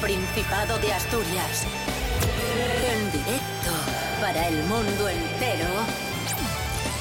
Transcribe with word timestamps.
Principado 0.00 0.78
de 0.78 0.92
Asturias. 0.92 1.64
En 2.92 3.12
directo 3.12 3.70
para 4.20 4.48
el 4.48 4.62
mundo 4.64 5.08
entero. 5.08 5.68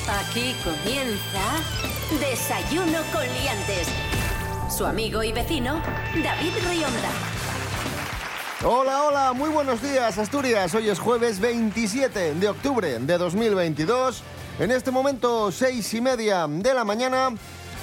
Aquí 0.07 0.55
comienza 0.63 1.41
Desayuno 2.19 2.99
con 3.11 3.23
Liantes. 3.33 3.87
Su 4.75 4.85
amigo 4.85 5.23
y 5.23 5.33
vecino, 5.33 5.81
David 6.23 6.53
Rionda. 6.69 7.09
Hola, 8.63 9.03
hola, 9.03 9.33
muy 9.33 9.49
buenos 9.49 9.81
días 9.81 10.17
Asturias. 10.17 10.73
Hoy 10.73 10.89
es 10.89 10.97
jueves 10.97 11.39
27 11.39 12.35
de 12.35 12.47
octubre 12.47 12.99
de 12.99 13.17
2022. 13.17 14.23
En 14.57 14.71
este 14.71 14.89
momento, 14.89 15.51
seis 15.51 15.93
y 15.93 16.01
media 16.01 16.47
de 16.47 16.73
la 16.73 16.85
mañana. 16.85 17.31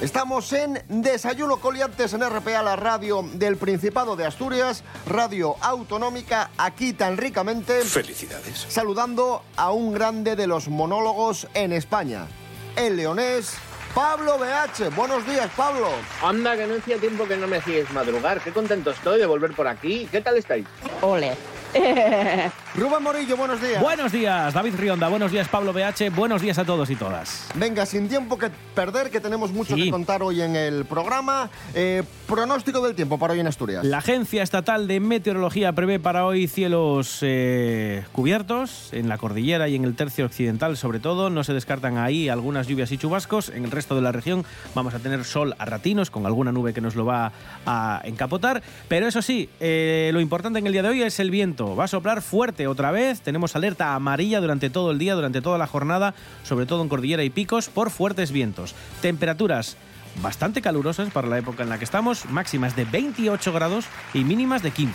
Estamos 0.02 0.52
en 0.52 0.82
Desayuno 0.88 1.58
Coliantes 1.58 2.12
en 2.12 2.28
RPA, 2.28 2.60
la 2.64 2.74
radio 2.74 3.24
del 3.34 3.56
Principado 3.56 4.16
de 4.16 4.26
Asturias, 4.26 4.82
radio 5.06 5.54
autonómica, 5.60 6.50
aquí 6.58 6.92
tan 6.92 7.16
ricamente. 7.16 7.82
Felicidades. 7.82 8.66
Saludando 8.68 9.44
a 9.56 9.70
un 9.70 9.92
grande 9.92 10.34
de 10.34 10.48
los 10.48 10.66
monólogos 10.66 11.46
en 11.54 11.72
España, 11.72 12.26
el 12.74 12.96
leonés 12.96 13.54
Pablo 13.94 14.38
BH. 14.38 14.92
Buenos 14.96 15.24
días, 15.24 15.48
Pablo. 15.56 15.86
Anda, 16.20 16.56
que 16.56 16.66
no 16.66 16.74
hacía 16.74 16.98
tiempo 16.98 17.28
que 17.28 17.36
no 17.36 17.46
me 17.46 17.58
hacíais 17.58 17.88
madrugar. 17.92 18.40
Qué 18.40 18.50
contento 18.50 18.90
estoy 18.90 19.20
de 19.20 19.26
volver 19.26 19.54
por 19.54 19.68
aquí. 19.68 20.08
¿Qué 20.10 20.20
tal 20.20 20.36
estáis? 20.36 20.66
Ole. 21.00 21.36
Rubén 22.74 23.02
Morillo, 23.02 23.36
buenos 23.36 23.60
días. 23.60 23.82
Buenos 23.82 24.12
días, 24.12 24.54
David 24.54 24.74
Rionda. 24.78 25.06
Buenos 25.08 25.30
días, 25.30 25.46
Pablo 25.46 25.74
BH. 25.74 26.08
Buenos 26.16 26.40
días 26.40 26.56
a 26.56 26.64
todos 26.64 26.88
y 26.88 26.96
todas. 26.96 27.48
Venga, 27.54 27.84
sin 27.84 28.08
tiempo 28.08 28.38
que 28.38 28.48
perder, 28.74 29.10
que 29.10 29.20
tenemos 29.20 29.52
mucho 29.52 29.76
Sí. 29.76 29.84
que 29.84 29.90
contar 29.90 30.22
hoy 30.22 30.40
en 30.40 30.56
el 30.56 30.86
programa. 30.86 31.50
Eh, 31.74 32.02
pronóstico 32.26 32.80
del 32.80 32.94
tiempo 32.94 33.18
para 33.18 33.34
hoy 33.34 33.40
en 33.40 33.46
Asturias. 33.46 33.84
La 33.84 33.98
Agencia 33.98 34.42
Estatal 34.42 34.88
de 34.88 35.00
Meteorología 35.00 35.74
prevé 35.74 36.00
para 36.00 36.24
hoy 36.24 36.48
cielos 36.48 37.18
eh, 37.20 38.04
cubiertos 38.12 38.88
en 38.92 39.06
la 39.10 39.18
cordillera 39.18 39.68
y 39.68 39.74
en 39.76 39.84
el 39.84 39.94
tercio 39.94 40.24
occidental, 40.24 40.78
sobre 40.78 40.98
todo. 40.98 41.28
No 41.28 41.44
se 41.44 41.52
descartan 41.52 41.98
ahí 41.98 42.30
algunas 42.30 42.68
lluvias 42.68 42.90
y 42.90 42.96
chubascos. 42.96 43.50
En 43.50 43.64
el 43.66 43.70
resto 43.70 43.94
de 43.96 44.00
la 44.00 44.12
región 44.12 44.46
vamos 44.74 44.94
a 44.94 44.98
tener 44.98 45.24
sol 45.26 45.54
a 45.58 45.66
ratinos, 45.66 46.08
con 46.10 46.24
alguna 46.24 46.52
nube 46.52 46.72
que 46.72 46.80
nos 46.80 46.94
lo 46.96 47.04
va 47.04 47.32
a 47.66 48.00
encapotar. 48.04 48.62
Pero 48.88 49.06
eso 49.06 49.20
sí, 49.20 49.50
eh, 49.60 50.08
lo 50.14 50.20
importante 50.22 50.58
en 50.58 50.66
el 50.66 50.72
día 50.72 50.82
de 50.82 50.88
hoy 50.88 51.02
es 51.02 51.20
el 51.20 51.30
viento. 51.30 51.76
Va 51.76 51.84
a 51.84 51.88
soplar 51.88 52.22
fuerte 52.22 52.61
otra 52.66 52.90
vez. 52.90 53.20
Tenemos 53.20 53.56
alerta 53.56 53.94
amarilla 53.94 54.40
durante 54.40 54.70
todo 54.70 54.90
el 54.90 54.98
día, 54.98 55.14
durante 55.14 55.40
toda 55.40 55.58
la 55.58 55.66
jornada, 55.66 56.14
sobre 56.42 56.66
todo 56.66 56.82
en 56.82 56.88
cordillera 56.88 57.24
y 57.24 57.30
picos, 57.30 57.68
por 57.68 57.90
fuertes 57.90 58.32
vientos. 58.32 58.74
Temperaturas 59.00 59.76
bastante 60.20 60.60
calurosas 60.60 61.10
para 61.10 61.28
la 61.28 61.38
época 61.38 61.62
en 61.62 61.68
la 61.68 61.78
que 61.78 61.84
estamos, 61.84 62.26
máximas 62.26 62.76
de 62.76 62.84
28 62.84 63.52
grados 63.52 63.86
y 64.12 64.24
mínimas 64.24 64.62
de 64.62 64.70
15. 64.70 64.92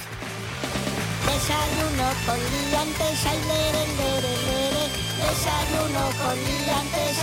Desayuno 1.25 2.09
con 2.25 2.37
liantes. 2.37 3.23
Desayuno 5.17 6.03
con 6.23 6.35
liantes. 6.35 7.17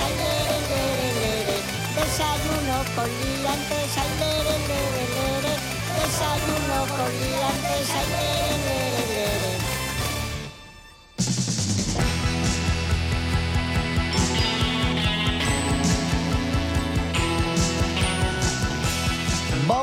Desayuno 1.95 2.79
con 2.95 3.09
liantes. 3.09 3.91
Desayuno 5.95 6.79
con 6.97 7.11
liantes. 7.21 7.89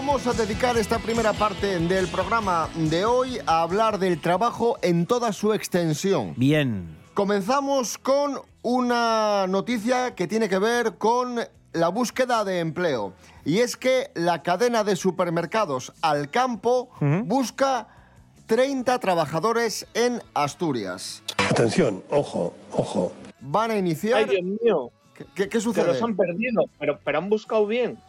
Vamos 0.03 0.25
a 0.25 0.33
dedicar 0.33 0.75
esta 0.77 0.97
primera 0.97 1.31
parte 1.31 1.77
del 1.77 2.07
programa 2.07 2.67
de 2.73 3.05
hoy 3.05 3.37
a 3.45 3.61
hablar 3.61 3.99
del 3.99 4.19
trabajo 4.19 4.79
en 4.81 5.05
toda 5.05 5.31
su 5.31 5.53
extensión. 5.53 6.33
Bien. 6.37 6.97
Comenzamos 7.13 7.99
con 7.99 8.39
una 8.63 9.45
noticia 9.47 10.15
que 10.15 10.27
tiene 10.27 10.49
que 10.49 10.57
ver 10.57 10.95
con 10.97 11.35
la 11.73 11.89
búsqueda 11.89 12.43
de 12.43 12.59
empleo. 12.61 13.13
Y 13.45 13.59
es 13.59 13.77
que 13.77 14.09
la 14.15 14.41
cadena 14.41 14.83
de 14.83 14.95
supermercados 14.95 15.93
Alcampo 16.01 16.89
busca 17.25 17.87
30 18.47 18.97
trabajadores 18.97 19.85
en 19.93 20.19
Asturias. 20.33 21.21
Atención, 21.47 22.01
ojo, 22.09 22.55
ojo. 22.71 23.11
Van 23.39 23.69
a 23.69 23.77
iniciar... 23.77 24.17
Ay, 24.17 24.25
Dios 24.25 24.43
mío. 24.63 24.89
¿Qué, 25.13 25.25
qué- 25.35 25.43
qué 25.43 25.49
Que 25.49 25.61
sucede? 25.61 25.85
los 25.85 26.01
han 26.01 26.15
perdido, 26.15 26.63
pero, 26.79 26.97
pero 27.05 27.19
han 27.19 27.29
buscado 27.29 27.67
bien. 27.67 27.99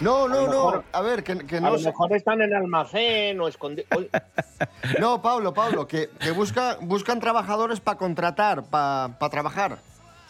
No, 0.00 0.28
no, 0.28 0.46
a 0.46 0.48
no. 0.48 0.84
A 0.92 1.00
ver, 1.02 1.22
que, 1.22 1.38
que 1.38 1.58
A 1.58 1.60
no 1.60 1.70
lo 1.72 1.80
mejor 1.80 2.12
están 2.14 2.40
en 2.40 2.54
almacén 2.54 3.40
o 3.40 3.48
escondidos. 3.48 3.88
No, 4.98 5.22
Pablo, 5.22 5.54
Pablo, 5.54 5.86
que, 5.86 6.10
que 6.18 6.30
busca, 6.32 6.76
buscan 6.80 7.20
trabajadores 7.20 7.80
para 7.80 7.98
contratar, 7.98 8.64
para 8.64 9.14
trabajar, 9.30 9.78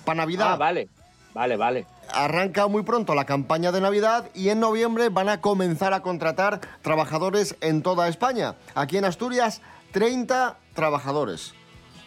para 0.04 0.16
Navidad. 0.16 0.52
Ah, 0.52 0.56
vale. 0.56 0.88
Vale, 1.32 1.56
vale. 1.56 1.86
Arranca 2.12 2.66
muy 2.66 2.82
pronto 2.82 3.14
la 3.14 3.24
campaña 3.24 3.70
de 3.70 3.80
Navidad 3.80 4.28
y 4.34 4.48
en 4.48 4.58
noviembre 4.58 5.08
van 5.10 5.28
a 5.28 5.40
comenzar 5.40 5.94
a 5.94 6.00
contratar 6.00 6.60
trabajadores 6.82 7.56
en 7.60 7.82
toda 7.82 8.08
España. 8.08 8.56
Aquí 8.74 8.96
en 8.96 9.04
Asturias, 9.04 9.62
30 9.92 10.56
trabajadores. 10.74 11.54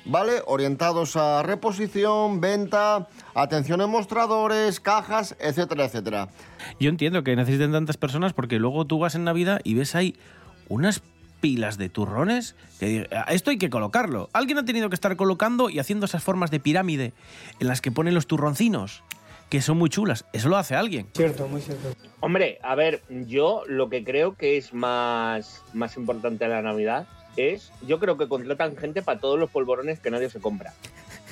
¿Vale? 0.05 0.41
Orientados 0.45 1.15
a 1.15 1.43
reposición, 1.43 2.41
venta, 2.41 3.07
atención 3.35 3.81
en 3.81 3.89
mostradores, 3.89 4.79
cajas, 4.79 5.35
etcétera, 5.39 5.85
etcétera. 5.85 6.29
Yo 6.79 6.89
entiendo 6.89 7.23
que 7.23 7.35
necesiten 7.35 7.71
tantas 7.71 7.97
personas 7.97 8.33
porque 8.33 8.59
luego 8.59 8.85
tú 8.85 8.99
vas 8.99 9.15
en 9.15 9.23
Navidad 9.23 9.61
y 9.63 9.73
ves 9.73 9.95
ahí 9.95 10.15
unas 10.69 11.01
pilas 11.41 11.77
de 11.77 11.89
turrones 11.89 12.55
que 12.79 13.09
"Ah, 13.11 13.25
esto 13.29 13.49
hay 13.51 13.57
que 13.57 13.69
colocarlo. 13.69 14.29
Alguien 14.33 14.57
ha 14.59 14.65
tenido 14.65 14.89
que 14.89 14.95
estar 14.95 15.15
colocando 15.17 15.69
y 15.69 15.79
haciendo 15.79 16.05
esas 16.05 16.23
formas 16.23 16.51
de 16.51 16.59
pirámide 16.59 17.13
en 17.59 17.67
las 17.67 17.81
que 17.81 17.91
ponen 17.91 18.13
los 18.13 18.27
turroncinos, 18.27 19.03
que 19.49 19.61
son 19.61 19.77
muy 19.77 19.89
chulas. 19.89 20.25
Eso 20.31 20.47
lo 20.47 20.55
hace 20.57 20.75
alguien. 20.75 21.07
Hombre, 22.21 22.59
a 22.63 22.75
ver, 22.75 23.03
yo 23.09 23.63
lo 23.67 23.89
que 23.89 24.03
creo 24.05 24.35
que 24.35 24.57
es 24.57 24.73
más, 24.73 25.61
más 25.73 25.97
importante 25.97 26.45
a 26.45 26.47
la 26.47 26.61
Navidad 26.61 27.07
es, 27.37 27.71
yo 27.85 27.99
creo 27.99 28.17
que 28.17 28.27
contratan 28.27 28.75
gente 28.77 29.01
para 29.01 29.19
todos 29.19 29.39
los 29.39 29.49
polvorones 29.49 29.99
que 29.99 30.11
nadie 30.11 30.29
se 30.29 30.39
compra. 30.39 30.73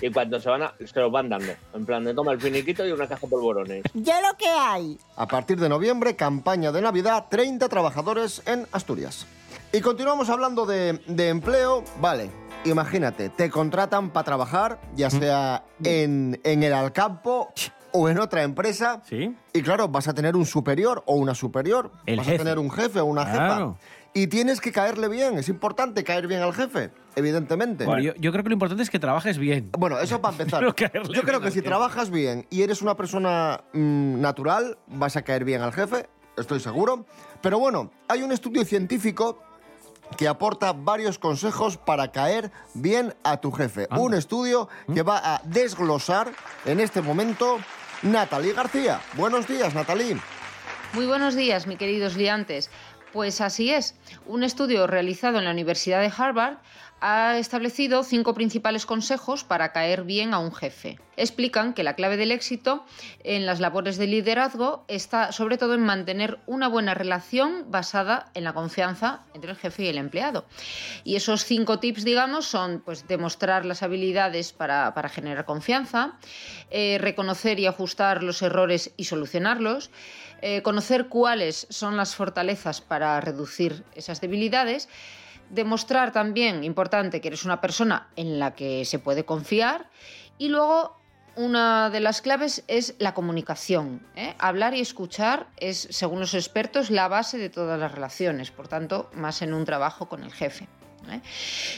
Y 0.01 0.09
cuando 0.11 0.39
se 0.39 0.49
van 0.49 0.63
a, 0.63 0.73
se 0.83 0.99
los 0.99 1.11
van 1.11 1.29
dando. 1.29 1.53
En 1.75 1.85
plan, 1.85 2.03
de 2.03 2.13
toma 2.15 2.31
el 2.31 2.41
finiquito 2.41 2.85
y 2.87 2.91
una 2.91 3.07
caja 3.07 3.21
de 3.21 3.27
polvorones. 3.29 3.83
Ya 3.93 4.19
lo 4.21 4.35
que 4.37 4.47
hay. 4.47 4.97
A 5.15 5.27
partir 5.27 5.59
de 5.59 5.69
noviembre, 5.69 6.15
campaña 6.15 6.71
de 6.71 6.81
Navidad, 6.81 7.25
30 7.29 7.69
trabajadores 7.69 8.41
en 8.47 8.67
Asturias. 8.71 9.27
Y 9.71 9.79
continuamos 9.81 10.29
hablando 10.29 10.65
de, 10.65 10.99
de 11.05 11.29
empleo. 11.29 11.83
Vale, 11.99 12.31
imagínate, 12.65 13.29
te 13.29 13.49
contratan 13.51 14.09
para 14.09 14.23
trabajar, 14.25 14.79
ya 14.95 15.09
sea 15.11 15.63
en, 15.83 16.39
en 16.43 16.63
el 16.63 16.73
Alcampo 16.73 17.53
o 17.91 18.09
en 18.09 18.19
otra 18.19 18.41
empresa. 18.43 19.01
¿Sí? 19.07 19.35
Y 19.53 19.61
claro, 19.61 19.87
vas 19.89 20.07
a 20.07 20.13
tener 20.13 20.35
un 20.35 20.45
superior 20.45 21.03
o 21.05 21.15
una 21.15 21.35
superior. 21.35 21.91
El 22.05 22.17
vas 22.17 22.25
jefe. 22.25 22.35
a 22.41 22.43
tener 22.43 22.57
un 22.59 22.71
jefe 22.71 22.99
o 23.01 23.05
una 23.05 23.23
Claro. 23.31 23.75
jefa. 23.77 24.00
Y 24.13 24.27
tienes 24.27 24.59
que 24.59 24.71
caerle 24.71 25.07
bien. 25.07 25.37
Es 25.37 25.47
importante 25.47 26.03
caer 26.03 26.27
bien 26.27 26.41
al 26.41 26.53
jefe, 26.53 26.91
evidentemente. 27.15 27.85
Bueno, 27.85 28.01
yo, 28.01 28.13
yo 28.15 28.31
creo 28.31 28.43
que 28.43 28.49
lo 28.49 28.53
importante 28.53 28.83
es 28.83 28.89
que 28.89 28.99
trabajes 28.99 29.37
bien. 29.37 29.69
Bueno, 29.77 29.99
eso 29.99 30.21
para 30.21 30.33
empezar. 30.37 30.61
No 30.61 30.73
Yo 31.13 31.23
creo 31.23 31.39
que 31.39 31.49
si 31.49 31.55
jefe. 31.59 31.67
trabajas 31.67 32.09
bien 32.09 32.45
y 32.49 32.61
eres 32.63 32.81
una 32.81 32.95
persona 32.97 33.63
mm, 33.73 34.19
natural, 34.19 34.77
vas 34.87 35.15
a 35.15 35.21
caer 35.21 35.45
bien 35.45 35.61
al 35.61 35.71
jefe, 35.71 36.07
estoy 36.37 36.59
seguro. 36.59 37.05
Pero 37.41 37.57
bueno, 37.59 37.91
hay 38.09 38.21
un 38.21 38.31
estudio 38.31 38.65
científico 38.65 39.41
que 40.17 40.27
aporta 40.27 40.73
varios 40.73 41.17
consejos 41.17 41.77
para 41.77 42.11
caer 42.11 42.51
bien 42.73 43.13
a 43.23 43.37
tu 43.37 43.51
jefe. 43.51 43.87
Anda. 43.89 44.03
Un 44.03 44.13
estudio 44.13 44.67
que 44.93 45.03
va 45.03 45.35
a 45.35 45.41
desglosar 45.45 46.31
en 46.65 46.81
este 46.81 47.01
momento 47.01 47.59
Natalie 48.01 48.51
García. 48.51 48.99
Buenos 49.15 49.47
días, 49.47 49.73
Natalie. 49.73 50.17
Muy 50.93 51.05
buenos 51.05 51.35
días, 51.35 51.67
mi 51.67 51.77
queridos 51.77 52.17
liantes. 52.17 52.69
Pues 53.13 53.41
así 53.41 53.71
es. 53.71 53.95
Un 54.25 54.43
estudio 54.43 54.87
realizado 54.87 55.37
en 55.37 55.45
la 55.45 55.51
Universidad 55.51 55.99
de 55.99 56.11
Harvard 56.15 56.57
ha 57.01 57.39
establecido 57.39 58.03
cinco 58.03 58.35
principales 58.35 58.85
consejos 58.85 59.43
para 59.43 59.71
caer 59.71 60.03
bien 60.03 60.35
a 60.35 60.39
un 60.39 60.53
jefe. 60.53 60.99
Explican 61.17 61.73
que 61.73 61.83
la 61.83 61.95
clave 61.95 62.15
del 62.15 62.31
éxito 62.31 62.85
en 63.23 63.47
las 63.47 63.59
labores 63.59 63.97
de 63.97 64.05
liderazgo 64.05 64.85
está 64.87 65.31
sobre 65.31 65.57
todo 65.57 65.73
en 65.73 65.81
mantener 65.81 66.37
una 66.45 66.67
buena 66.67 66.93
relación 66.93 67.65
basada 67.69 68.29
en 68.35 68.43
la 68.43 68.53
confianza 68.53 69.21
entre 69.33 69.51
el 69.51 69.57
jefe 69.57 69.83
y 69.83 69.87
el 69.87 69.97
empleado. 69.97 70.45
Y 71.03 71.15
esos 71.15 71.43
cinco 71.43 71.79
tips, 71.79 72.03
digamos, 72.03 72.45
son 72.45 72.81
pues, 72.85 73.07
demostrar 73.07 73.65
las 73.65 73.81
habilidades 73.81 74.53
para, 74.53 74.93
generar 75.09 75.45
confianza, 75.45 76.19
eh, 76.69 76.97
reconocer 76.99 77.59
y 77.59 77.65
ajustar 77.65 78.21
los 78.21 78.43
errores 78.43 78.91
y 78.95 79.05
solucionarlos, 79.05 79.89
eh, 80.43 80.61
conocer 80.61 81.07
cuáles 81.07 81.65
son 81.71 81.97
las 81.97 82.15
fortalezas 82.15 82.79
para 82.79 83.19
reducir 83.21 83.83
esas 83.95 84.21
debilidades, 84.21 84.87
demostrar 85.51 86.11
también, 86.11 86.63
importante, 86.63 87.21
que 87.21 87.27
eres 87.27 87.45
una 87.45 87.61
persona 87.61 88.09
en 88.15 88.39
la 88.39 88.55
que 88.55 88.85
se 88.85 88.99
puede 88.99 89.25
confiar 89.25 89.89
y 90.37 90.49
luego 90.49 90.97
una 91.35 91.89
de 91.89 91.99
las 91.99 92.21
claves 92.21 92.63
es 92.67 92.95
la 92.99 93.13
comunicación. 93.13 94.05
¿eh? 94.15 94.35
Hablar 94.39 94.73
y 94.73 94.81
escuchar 94.81 95.47
es, 95.57 95.87
según 95.91 96.19
los 96.19 96.33
expertos, 96.33 96.89
la 96.89 97.07
base 97.07 97.37
de 97.37 97.49
todas 97.49 97.79
las 97.79 97.91
relaciones, 97.91 98.51
por 98.51 98.67
tanto, 98.67 99.09
más 99.13 99.41
en 99.41 99.53
un 99.53 99.65
trabajo 99.65 100.09
con 100.09 100.23
el 100.23 100.33
jefe. 100.33 100.67
¿Eh? 101.09 101.21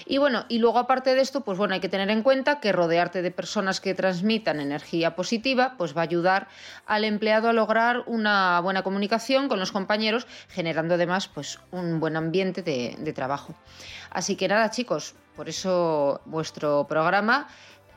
Y 0.06 0.18
bueno, 0.18 0.46
y 0.50 0.60
luego 0.60 0.80
aparte 0.80 1.16
de 1.16 1.22
esto, 1.22 1.42
pues 1.42 1.58
bueno, 1.58 1.74
hay 1.74 1.80
que 1.80 1.90
tener 1.90 2.10
en 2.10 2.24
cuenta 2.24 2.60
que 2.60 2.72
rodearte 2.72 3.22
de 3.22 3.32
personas 3.32 3.80
que 3.82 3.94
transmitan 3.94 4.60
energía 4.60 5.16
positiva, 5.16 5.76
pues 5.78 5.96
va 5.96 6.02
a 6.02 6.04
ayudar 6.04 6.48
al 6.86 7.04
empleado 7.04 7.50
a 7.50 7.54
lograr 7.54 8.04
una 8.06 8.60
buena 8.62 8.84
comunicación 8.84 9.48
con 9.48 9.60
los 9.60 9.72
compañeros, 9.72 10.28
generando 10.50 10.96
además 10.96 11.28
pues 11.28 11.60
un 11.72 12.00
buen 12.00 12.16
ambiente 12.16 12.62
de, 12.62 12.96
de 13.00 13.14
trabajo. 13.14 13.56
Así 14.10 14.36
que 14.36 14.48
nada, 14.48 14.70
chicos, 14.70 15.16
por 15.36 15.50
eso 15.50 16.22
vuestro 16.26 16.86
programa 16.88 17.48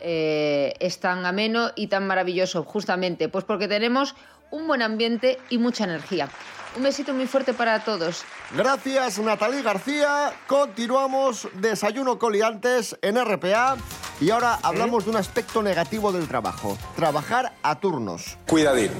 eh, 0.00 0.74
es 0.80 1.00
tan 1.00 1.24
ameno 1.26 1.70
y 1.74 1.86
tan 1.88 2.06
maravilloso, 2.06 2.62
justamente, 2.64 3.28
pues 3.28 3.44
porque 3.44 3.68
tenemos 3.68 4.14
un 4.50 4.66
buen 4.66 4.82
ambiente 4.82 5.38
y 5.50 5.58
mucha 5.58 5.84
energía. 5.84 6.28
Un 6.76 6.82
besito 6.82 7.14
muy 7.14 7.26
fuerte 7.26 7.54
para 7.54 7.82
todos. 7.82 8.22
Gracias, 8.54 9.18
Natalie 9.18 9.62
García. 9.62 10.32
Continuamos 10.46 11.48
Desayuno 11.54 12.18
Coliantes 12.18 12.98
en 13.00 13.16
RPA. 13.16 13.76
Y 14.20 14.30
ahora 14.30 14.58
hablamos 14.62 15.04
de 15.04 15.10
un 15.10 15.16
aspecto 15.16 15.62
negativo 15.62 16.12
del 16.12 16.28
trabajo. 16.28 16.76
Trabajar 16.94 17.54
a 17.62 17.80
turnos. 17.80 18.36
Cuidadín. 18.46 18.90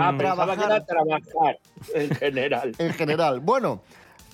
Ah, 0.00 0.12
que 0.12 0.18
trabajar. 0.18 0.58
era 0.58 0.84
trabajar 0.84 1.58
en 1.94 2.14
general. 2.14 2.74
En 2.78 2.94
general. 2.94 3.40
Bueno, 3.40 3.82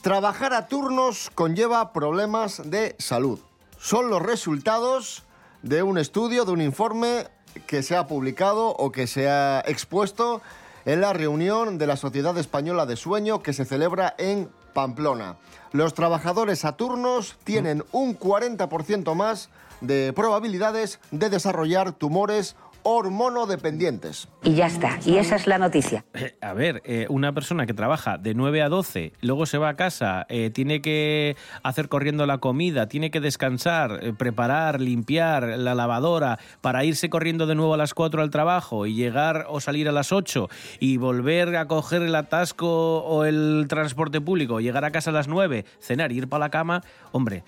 trabajar 0.01 0.55
a 0.55 0.69
turnos 0.69 1.31
conlleva 1.35 1.93
problemas 1.93 2.71
de 2.71 2.95
salud. 2.99 3.41
Son 3.79 4.11
los 4.11 4.23
resultados 4.23 5.25
de 5.63 5.83
un 5.83 5.99
estudio, 5.99 6.45
de 6.45 6.53
un 6.53 6.61
informe 6.61 7.27
que 7.67 7.83
se 7.83 7.97
ha 7.97 8.07
publicado 8.07 8.69
o 8.69 8.93
que 8.93 9.07
se 9.07 9.29
ha 9.29 9.61
expuesto 9.67 10.43
en 10.85 11.01
la 11.01 11.13
reunión 11.13 11.79
de 11.79 11.87
la 11.87 11.97
Sociedad 11.97 12.37
Española 12.39 12.87
de 12.87 12.97
Sueño 12.97 13.43
que 13.43 13.53
se 13.53 13.65
celebra 13.65 14.15
en 14.19 14.51
Pamplona. 14.73 15.37
Los 15.73 15.95
trabajadores 15.95 16.65
a 16.65 16.77
turnos 16.77 17.37
tienen 17.45 17.85
un 17.93 18.19
40% 18.19 19.15
más 19.15 19.51
de 19.81 20.13
probabilidades 20.13 20.99
de 21.11 21.31
desarrollar 21.31 21.93
tumores 21.93 22.57
hormonodependientes. 22.83 24.29
Y 24.43 24.55
ya 24.55 24.67
está. 24.67 24.99
Y 25.05 25.17
esa 25.17 25.37
es 25.37 25.47
la 25.47 25.59
noticia. 25.59 26.05
Eh, 26.15 26.35
A 26.41 26.53
ver, 26.53 26.83
eh, 26.85 27.07
una 27.09 27.33
persona 27.33 27.67
que 27.67 27.75
trabaja 27.75 28.19
de 28.19 28.35
9 28.35 28.63
a 28.63 28.69
12, 28.69 29.13
luego 29.21 29.47
se 29.47 29.59
va 29.59 29.71
a 29.71 29.77
casa, 29.77 30.27
eh, 30.29 30.51
tiene 30.51 30.83
que 30.83 31.37
hacer 31.63 31.89
corriendo 31.89 32.27
la 32.27 32.39
comida, 32.39 32.89
tiene 32.89 33.11
que 33.11 33.21
descansar, 33.21 34.01
eh, 34.03 34.13
preparar, 34.13 34.81
limpiar 34.81 35.45
la 35.59 35.75
lavadora 35.75 36.39
para 36.61 36.85
irse 36.85 37.11
corriendo 37.11 37.47
de 37.47 37.55
nuevo 37.55 37.75
a 37.75 37.77
las 37.77 37.95
4 37.95 38.23
al 38.23 38.31
trabajo 38.31 38.87
y 38.87 38.95
llegar 38.95 39.47
o 39.49 39.61
salir 39.61 39.89
a 39.89 39.93
las 39.93 40.13
8 40.13 40.49
y 40.81 40.97
volver 40.97 41.57
a 41.57 41.67
coger 41.67 42.03
el 42.03 42.15
atasco 42.15 42.99
o 43.05 43.25
el 43.25 43.67
transporte 43.69 44.21
público, 44.21 44.61
llegar 44.61 44.85
a 44.85 44.91
casa 44.91 45.11
a 45.11 45.13
las 45.13 45.29
9, 45.29 45.65
cenar 45.81 46.13
y 46.13 46.19
ir 46.19 46.29
para 46.29 46.47
la 46.47 46.51
cama, 46.51 46.83
hombre, 47.13 47.45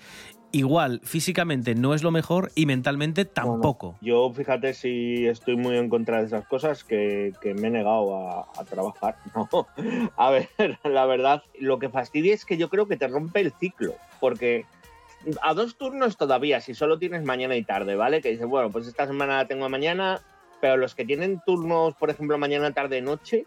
igual 0.51 1.01
físicamente 1.03 1.75
no 1.75 1.93
es 1.93 2.03
lo 2.03 2.11
mejor 2.11 2.51
y 2.55 2.65
mentalmente 2.65 3.25
tampoco. 3.25 3.97
Yo, 4.01 4.31
fíjate, 4.33 4.73
si 4.73 5.25
estoy 5.27 5.55
muy 5.55 5.77
en 5.77 5.89
contra 5.89 6.19
de 6.19 6.27
esas 6.27 6.45
cosas, 6.47 6.83
que, 6.83 7.33
que 7.41 7.53
me 7.53 7.67
he 7.67 7.71
negado 7.71 8.15
a, 8.15 8.47
a 8.57 8.63
trabajar. 8.65 9.17
No. 9.35 9.67
A 10.15 10.31
ver, 10.31 10.49
la 10.83 11.05
verdad, 11.05 11.43
lo 11.59 11.79
que 11.79 11.89
fastidia 11.89 12.33
es 12.33 12.45
que 12.45 12.57
yo 12.57 12.69
creo 12.69 12.87
que 12.87 12.97
te 12.97 13.07
rompe 13.07 13.41
el 13.41 13.51
ciclo, 13.51 13.95
porque 14.19 14.65
a 15.41 15.53
dos 15.53 15.77
turnos 15.77 16.17
todavía, 16.17 16.61
si 16.61 16.73
solo 16.73 16.99
tienes 16.99 17.23
mañana 17.23 17.55
y 17.55 17.63
tarde, 17.63 17.95
¿vale? 17.95 18.21
Que 18.21 18.31
dices, 18.31 18.47
bueno, 18.47 18.69
pues 18.69 18.87
esta 18.87 19.07
semana 19.07 19.37
la 19.37 19.47
tengo 19.47 19.67
mañana, 19.69 20.21
pero 20.61 20.77
los 20.77 20.95
que 20.95 21.05
tienen 21.05 21.41
turnos, 21.45 21.95
por 21.95 22.09
ejemplo, 22.09 22.37
mañana, 22.37 22.71
tarde, 22.71 23.01
noche, 23.01 23.45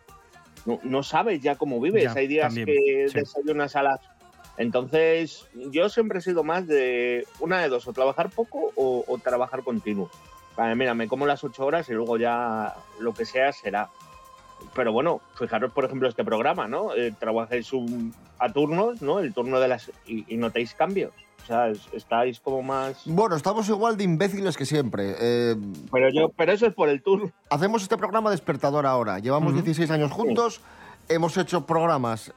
no, 0.67 0.81
no 0.83 1.03
sabes 1.03 1.41
ya 1.41 1.57
cómo 1.57 1.81
vives. 1.81 2.05
Ya, 2.05 2.13
Hay 2.13 2.27
días 2.27 2.55
también, 2.55 2.67
que 2.67 3.09
sí. 3.09 3.19
desayunas 3.19 3.77
a 3.77 3.83
las 3.83 4.01
entonces, 4.59 5.47
yo 5.71 5.89
siempre 5.89 6.19
he 6.19 6.23
sido 6.23 6.45
más 6.45 6.67
de 6.67 7.27
una 7.41 7.61
de 7.61 7.69
dos, 7.69 7.87
o 7.89 7.93
trabajar 7.93 8.29
poco 8.31 8.73
o, 8.77 9.05
o 9.07 9.19
trabajar 9.19 9.63
continuo. 9.63 10.11
Vale, 10.57 10.75
mira, 10.75 10.93
me 10.95 11.07
como 11.09 11.25
las 11.27 11.45
ocho 11.45 11.65
horas 11.65 11.89
y 11.89 11.93
luego 11.93 12.17
ya 12.19 12.75
lo 12.99 13.15
que 13.15 13.25
sea 13.25 13.53
será. 13.53 13.89
Pero 14.75 14.93
bueno, 14.93 15.21
fijaros, 15.39 15.73
por 15.73 15.85
ejemplo, 15.85 16.09
este 16.09 16.25
programa, 16.25 16.67
¿no? 16.67 16.93
Eh, 16.95 17.15
trabajáis 17.19 17.73
un- 17.73 18.13
a 18.41 18.53
turnos, 18.53 19.01
¿no? 19.01 19.21
El 19.21 19.33
turno 19.33 19.61
de 19.61 19.69
las... 19.69 19.91
y, 20.05 20.25
y 20.33 20.37
notáis 20.37 20.75
cambios. 20.75 21.13
O 21.45 21.47
sea, 21.47 21.69
es- 21.69 21.87
estáis 21.93 22.41
como 22.41 22.63
más... 22.63 23.03
Bueno, 23.07 23.37
estamos 23.37 23.69
igual 23.69 23.97
de 23.97 24.03
imbéciles 24.03 24.57
que 24.57 24.67
siempre. 24.67 25.15
Eh, 25.21 25.55
Pero 25.93 26.09
yo, 26.13 26.31
pero 26.37 26.51
eso 26.53 26.67
es 26.67 26.75
por 26.75 26.89
el 26.89 27.03
turno. 27.03 27.31
hacemos 27.51 27.83
este 27.83 27.97
programa 27.97 28.33
despertador 28.33 28.85
ahora. 28.85 29.21
Llevamos 29.21 29.55
16 29.55 29.89
años 29.93 30.11
juntos, 30.11 30.61
hemos 31.09 31.37
hecho 31.37 31.65
programas 31.65 32.33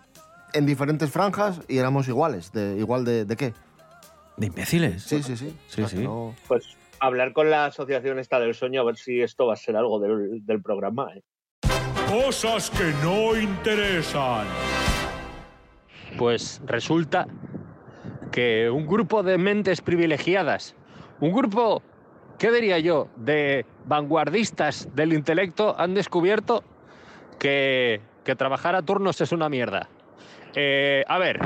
en 0.53 0.65
diferentes 0.65 1.09
franjas 1.12 1.62
y 1.68 1.77
éramos 1.77 2.07
iguales. 2.07 2.51
De, 2.51 2.77
¿Igual 2.77 3.06
de, 3.06 3.25
de 3.25 3.36
qué? 3.36 3.53
¿De 4.38 4.48
imbéciles? 4.48 5.03
Sí, 5.03 5.21
sí, 5.24 5.36
sí. 5.38 5.56
Sí, 5.68 5.86
sí. 5.88 6.03
no- 6.03 6.36
Pues 6.48 6.77
hablar 7.00 7.33
con 7.33 7.50
la 7.50 7.65
asociación 7.65 8.19
esta 8.19 8.39
del 8.39 8.53
sueño 8.53 8.81
a 8.81 8.83
ver 8.86 8.95
si 8.98 9.21
esto 9.21 9.48
va 9.48 9.53
a 9.53 9.57
ser 9.57 9.75
algo 9.75 10.00
del, 10.00 10.45
del 10.45 10.62
programa. 10.62 11.07
¿eh? 11.15 11.21
Cosas 12.07 12.69
que 12.69 12.92
no 13.03 13.36
interesan. 13.36 14.45
Pues 16.18 16.62
resulta 16.65 17.27
que 18.31 18.69
un 18.69 18.86
grupo 18.86 19.24
de 19.24 19.38
mentes 19.38 19.81
privilegiadas, 19.81 20.75
un 21.19 21.31
grupo, 21.31 21.81
¿qué 22.38 22.51
diría 22.51 22.80
yo?, 22.80 23.07
de 23.15 23.65
vanguardistas 23.86 24.89
del 24.95 25.13
intelecto 25.13 25.75
han 25.80 25.94
descubierto 25.94 26.63
que, 27.39 28.01
que 28.24 28.36
trabajar 28.36 28.75
a 28.75 28.81
turnos 28.81 29.21
es 29.21 29.31
una 29.31 29.50
mierda. 29.50 29.89
Eh, 30.56 31.03
a 31.07 31.18
ver, 31.18 31.39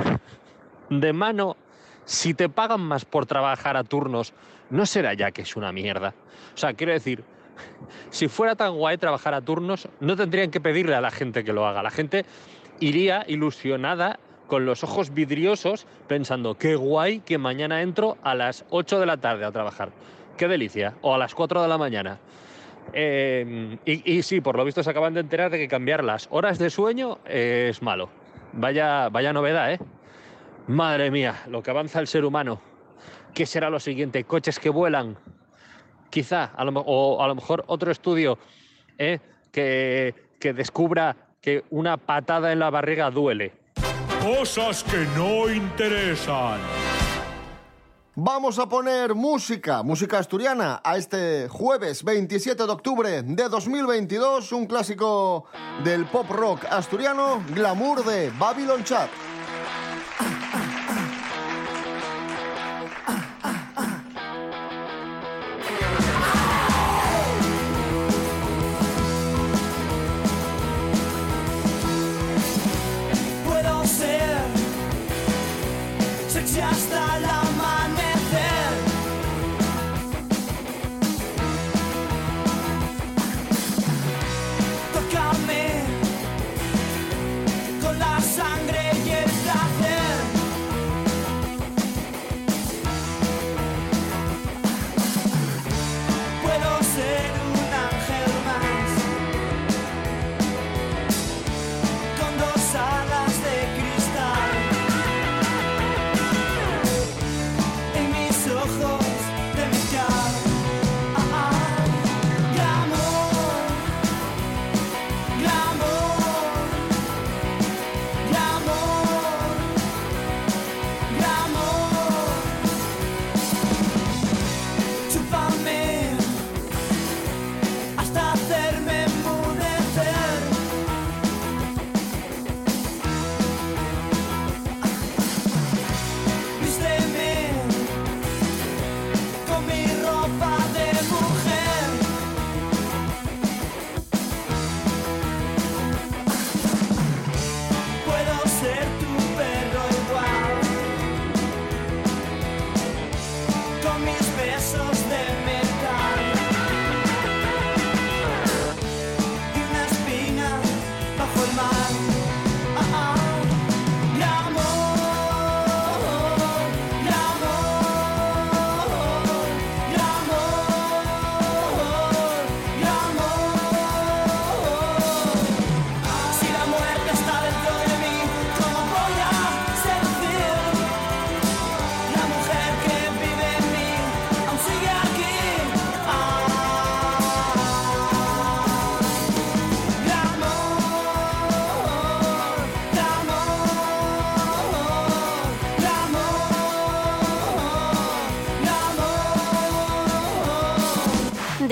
de 0.89 1.13
mano, 1.13 1.57
si 2.05 2.33
te 2.33 2.49
pagan 2.49 2.81
más 2.81 3.05
por 3.05 3.25
trabajar 3.25 3.77
a 3.77 3.83
turnos, 3.83 4.33
¿no 4.69 4.85
será 4.85 5.13
ya 5.13 5.31
que 5.31 5.43
es 5.43 5.55
una 5.55 5.71
mierda? 5.71 6.13
O 6.53 6.57
sea, 6.57 6.73
quiero 6.73 6.93
decir, 6.93 7.23
si 8.09 8.27
fuera 8.27 8.55
tan 8.55 8.75
guay 8.75 8.97
trabajar 8.97 9.33
a 9.33 9.41
turnos, 9.41 9.87
no 9.99 10.15
tendrían 10.15 10.51
que 10.51 10.61
pedirle 10.61 10.95
a 10.95 11.01
la 11.01 11.11
gente 11.11 11.43
que 11.43 11.53
lo 11.53 11.65
haga. 11.65 11.83
La 11.83 11.91
gente 11.91 12.25
iría 12.79 13.23
ilusionada 13.27 14.19
con 14.47 14.65
los 14.65 14.83
ojos 14.83 15.13
vidriosos 15.13 15.87
pensando, 16.07 16.55
qué 16.55 16.75
guay 16.75 17.19
que 17.19 17.37
mañana 17.37 17.81
entro 17.81 18.17
a 18.23 18.35
las 18.35 18.65
8 18.69 18.99
de 18.99 19.05
la 19.05 19.17
tarde 19.17 19.45
a 19.45 19.51
trabajar. 19.51 19.89
Qué 20.37 20.47
delicia. 20.47 20.93
O 21.01 21.15
a 21.15 21.17
las 21.17 21.33
4 21.33 21.61
de 21.61 21.67
la 21.67 21.77
mañana. 21.77 22.19
Eh, 22.93 23.77
y, 23.85 24.17
y 24.17 24.21
sí, 24.21 24.41
por 24.41 24.57
lo 24.57 24.65
visto 24.65 24.83
se 24.83 24.89
acaban 24.89 25.13
de 25.13 25.21
enterar 25.21 25.49
de 25.49 25.57
que 25.57 25.67
cambiar 25.67 26.03
las 26.03 26.27
horas 26.29 26.59
de 26.59 26.69
sueño 26.69 27.17
es 27.25 27.81
malo. 27.81 28.09
Vaya, 28.55 29.09
vaya 29.09 29.33
novedad, 29.33 29.73
¿eh? 29.73 29.79
Madre 30.67 31.11
mía, 31.11 31.43
lo 31.47 31.61
que 31.61 31.71
avanza 31.71 31.99
el 31.99 32.07
ser 32.07 32.25
humano. 32.25 32.59
¿Qué 33.33 33.45
será 33.45 33.69
lo 33.69 33.79
siguiente? 33.79 34.23
Coches 34.23 34.59
que 34.59 34.69
vuelan. 34.69 35.17
Quizá, 36.09 36.45
a 36.55 36.63
lo, 36.63 36.71
o 36.79 37.21
a 37.21 37.27
lo 37.27 37.35
mejor 37.35 37.65
otro 37.67 37.91
estudio 37.91 38.39
¿eh? 38.97 39.19
que, 39.51 40.15
que 40.39 40.53
descubra 40.53 41.15
que 41.41 41.65
una 41.69 41.97
patada 41.97 42.53
en 42.53 42.59
la 42.59 42.69
barriga 42.69 43.11
duele. 43.11 43.53
Cosas 44.21 44.83
que 44.85 45.05
no 45.17 45.49
interesan. 45.49 46.59
Vamos 48.17 48.59
a 48.59 48.69
poner 48.69 49.13
música, 49.13 49.83
música 49.83 50.19
asturiana, 50.19 50.79
a 50.85 50.95
este 50.95 51.49
jueves 51.49 52.01
27 52.01 52.65
de 52.65 52.71
octubre 52.71 53.23
de 53.23 53.49
2022, 53.49 54.53
un 54.53 54.67
clásico 54.67 55.43
del 55.83 56.05
pop 56.05 56.29
rock 56.29 56.63
asturiano, 56.69 57.43
Glamour 57.53 58.05
de 58.05 58.31
Babylon 58.39 58.85
Chat. 58.85 59.09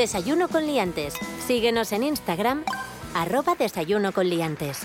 Desayuno 0.03 0.49
con 0.49 0.67
liantes. 0.67 1.13
Síguenos 1.47 1.93
en 1.93 2.03
Instagram, 2.03 2.65
arroba 3.15 3.55
desayuno 3.55 4.11
con 4.11 4.27
liantes. 4.27 4.79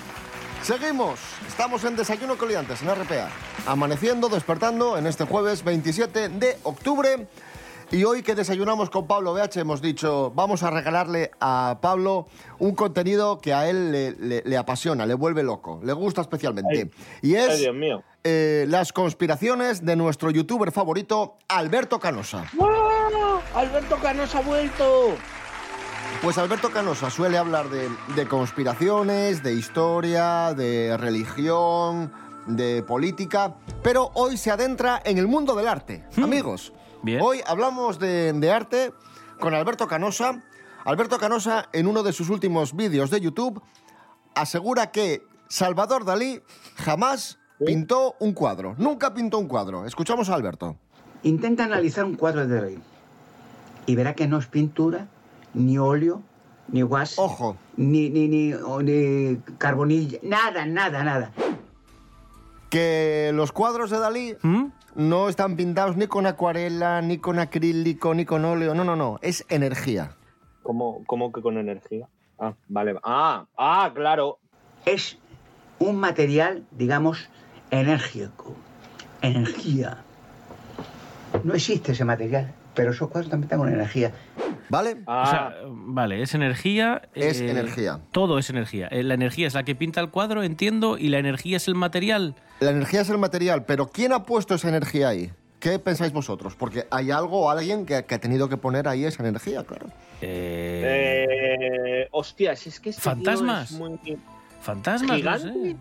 Seguimos, 0.62 1.18
estamos 1.48 1.82
en 1.82 1.96
Desayuno 1.96 2.38
Coliantes, 2.38 2.82
en 2.82 2.94
RPA. 2.94 3.28
Amaneciendo, 3.66 4.28
despertando 4.28 4.96
en 4.96 5.08
este 5.08 5.24
jueves 5.24 5.64
27 5.64 6.28
de 6.28 6.56
octubre. 6.62 7.26
Y 7.90 8.04
hoy 8.04 8.22
que 8.22 8.34
desayunamos 8.34 8.90
con 8.90 9.06
Pablo 9.06 9.32
BH 9.32 9.60
hemos 9.60 9.80
dicho, 9.80 10.30
vamos 10.34 10.62
a 10.62 10.70
regalarle 10.70 11.30
a 11.40 11.78
Pablo 11.80 12.26
un 12.58 12.74
contenido 12.74 13.38
que 13.40 13.54
a 13.54 13.66
él 13.70 13.90
le, 13.90 14.10
le- 14.12 14.42
le 14.44 14.56
apasiona, 14.58 15.06
le 15.06 15.14
vuelve 15.14 15.42
loco, 15.42 15.80
le 15.82 15.94
gusta 15.94 16.20
especialmente. 16.20 16.90
y 17.22 17.34
es 17.34 17.48
Ay, 17.48 17.60
Dios 17.60 17.74
mío. 17.74 18.02
eh, 18.24 18.66
las 18.68 18.92
conspiraciones 18.92 19.86
de 19.86 19.96
nuestro 19.96 20.30
youtuber 20.30 20.70
favorito, 20.70 21.38
Alberto 21.48 21.98
Canosa. 21.98 22.44
¡Ah! 22.60 23.40
¡Alberto 23.54 23.96
Canosa 24.02 24.38
ha 24.38 24.42
vuelto! 24.42 25.14
Pues 26.20 26.36
Alberto 26.36 26.70
Canosa 26.70 27.08
suele 27.08 27.38
hablar 27.38 27.70
de, 27.70 27.88
de 28.14 28.26
conspiraciones, 28.28 29.42
de 29.42 29.54
historia, 29.54 30.52
de 30.52 30.94
religión, 30.98 32.12
de 32.46 32.82
política, 32.82 33.54
pero 33.82 34.10
hoy 34.14 34.36
se 34.36 34.50
adentra 34.50 35.00
en 35.04 35.16
el 35.16 35.26
mundo 35.26 35.54
del 35.54 35.68
arte. 35.68 36.04
Amigos, 36.22 36.72
Bien. 37.02 37.20
hoy 37.22 37.40
hablamos 37.46 37.98
de, 37.98 38.32
de 38.32 38.50
arte 38.50 38.92
con 39.40 39.54
Alberto 39.54 39.86
Canosa. 39.86 40.42
Alberto 40.84 41.18
Canosa, 41.18 41.68
en 41.72 41.86
uno 41.86 42.02
de 42.02 42.12
sus 42.12 42.30
últimos 42.30 42.74
vídeos 42.74 43.10
de 43.10 43.20
YouTube, 43.20 43.60
asegura 44.34 44.90
que 44.90 45.22
Salvador 45.48 46.04
Dalí 46.04 46.40
jamás 46.76 47.38
pintó 47.64 48.14
un 48.20 48.32
cuadro. 48.32 48.74
Nunca 48.78 49.12
pintó 49.12 49.38
un 49.38 49.48
cuadro. 49.48 49.84
Escuchamos 49.84 50.30
a 50.30 50.34
Alberto. 50.34 50.76
Intenta 51.22 51.64
analizar 51.64 52.04
un 52.04 52.14
cuadro 52.14 52.46
de 52.46 52.60
Dalí 52.60 52.78
y 53.86 53.96
verá 53.96 54.14
que 54.14 54.26
no 54.26 54.38
es 54.38 54.46
pintura, 54.46 55.08
ni 55.54 55.78
óleo, 55.78 56.22
ni 56.68 56.82
guas, 56.82 57.18
Ojo. 57.18 57.56
ni, 57.76 58.10
ni, 58.10 58.28
ni, 58.28 58.52
ni 58.82 59.36
carbonilla, 59.56 60.18
nada, 60.22 60.66
nada, 60.66 61.02
nada. 61.02 61.32
Que 62.70 63.30
los 63.34 63.52
cuadros 63.52 63.90
de 63.90 63.98
Dalí 63.98 64.36
¿Mm? 64.42 64.66
no 64.94 65.28
están 65.28 65.56
pintados 65.56 65.96
ni 65.96 66.06
con 66.06 66.26
acuarela, 66.26 67.00
ni 67.02 67.18
con 67.18 67.38
acrílico, 67.38 68.14
ni 68.14 68.24
con 68.24 68.44
óleo. 68.44 68.74
No, 68.74 68.84
no, 68.84 68.96
no. 68.96 69.18
Es 69.22 69.44
energía. 69.48 70.16
¿Cómo, 70.62 71.02
cómo 71.06 71.32
que 71.32 71.40
con 71.40 71.56
energía? 71.58 72.08
Ah, 72.38 72.54
vale. 72.68 72.96
Ah, 73.02 73.46
ah, 73.56 73.90
claro. 73.94 74.38
Es 74.84 75.18
un 75.78 75.96
material, 75.96 76.64
digamos, 76.70 77.28
enérgico, 77.70 78.54
energía. 79.22 80.04
No 81.44 81.54
existe 81.54 81.92
ese 81.92 82.04
material, 82.04 82.54
pero 82.74 82.90
esos 82.90 83.08
cuadros 83.08 83.30
también 83.30 83.44
están 83.44 83.58
con 83.58 83.72
energía. 83.72 84.12
¿Vale? 84.70 84.96
Ah, 85.06 85.22
O 85.26 85.30
sea, 85.30 85.54
vale, 85.68 86.22
es 86.22 86.34
energía. 86.34 87.02
Es 87.14 87.40
eh, 87.40 87.50
energía. 87.50 88.00
Todo 88.12 88.38
es 88.38 88.50
energía. 88.50 88.88
Eh, 88.90 89.02
La 89.02 89.14
energía 89.14 89.46
es 89.46 89.54
la 89.54 89.62
que 89.64 89.74
pinta 89.74 90.00
el 90.00 90.10
cuadro, 90.10 90.42
entiendo, 90.42 90.98
y 90.98 91.08
la 91.08 91.18
energía 91.18 91.56
es 91.56 91.68
el 91.68 91.74
material. 91.74 92.34
La 92.60 92.70
energía 92.70 93.00
es 93.02 93.10
el 93.10 93.18
material, 93.18 93.64
pero 93.64 93.88
¿quién 93.88 94.12
ha 94.12 94.24
puesto 94.24 94.54
esa 94.54 94.68
energía 94.68 95.08
ahí? 95.08 95.30
¿Qué 95.60 95.78
pensáis 95.78 96.12
vosotros? 96.12 96.54
Porque 96.54 96.86
hay 96.90 97.10
algo 97.10 97.40
o 97.46 97.50
alguien 97.50 97.84
que, 97.84 98.04
que 98.04 98.14
ha 98.14 98.20
tenido 98.20 98.48
que 98.48 98.56
poner 98.56 98.86
ahí 98.86 99.04
esa 99.04 99.22
energía, 99.26 99.64
claro. 99.64 99.86
Eh, 100.20 101.26
eh, 102.02 102.08
hostia, 102.12 102.54
si 102.56 102.68
es 102.68 102.78
que 102.78 102.90
este 102.90 103.02
tío 103.02 103.10
¿Fantasmas? 103.12 103.70
es 103.72 103.78
muy- 103.78 103.98
fantasmas, 104.60 105.16
¿Gigante? 105.16 105.46
no 105.46 105.52
sé. 105.64 105.76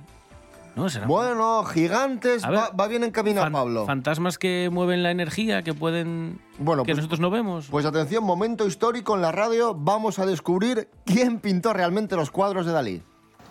No, 0.78 0.90
será 0.90 1.08
Bueno, 1.08 1.64
gigantes, 1.66 2.44
ver, 2.48 2.56
va, 2.60 2.70
va 2.70 2.88
bien 2.88 3.04
encaminado, 3.04 3.46
fan- 3.48 3.52
Pablo. 3.54 3.86
Fantasmas 3.88 4.38
que 4.38 4.70
mueven 4.72 5.02
la 5.02 5.10
energía, 5.10 5.64
que 5.64 5.74
pueden. 5.74 6.40
Bueno, 6.60 6.84
que 6.84 6.92
pues- 6.92 6.98
nosotros 6.98 7.20
no 7.20 7.32
vemos. 7.32 7.68
Pues 7.72 7.86
atención, 7.86 8.24
momento 8.24 8.68
histórico 8.68 9.16
en 9.16 9.22
la 9.22 9.32
radio. 9.32 9.74
Vamos 9.74 10.20
a 10.20 10.28
descubrir 10.28 10.88
quién 11.04 11.40
pintó 11.40 11.74
realmente 11.74 12.16
los 12.16 12.30
cuadros 12.30 12.68
de 12.68 12.74
Dalí. 12.74 13.02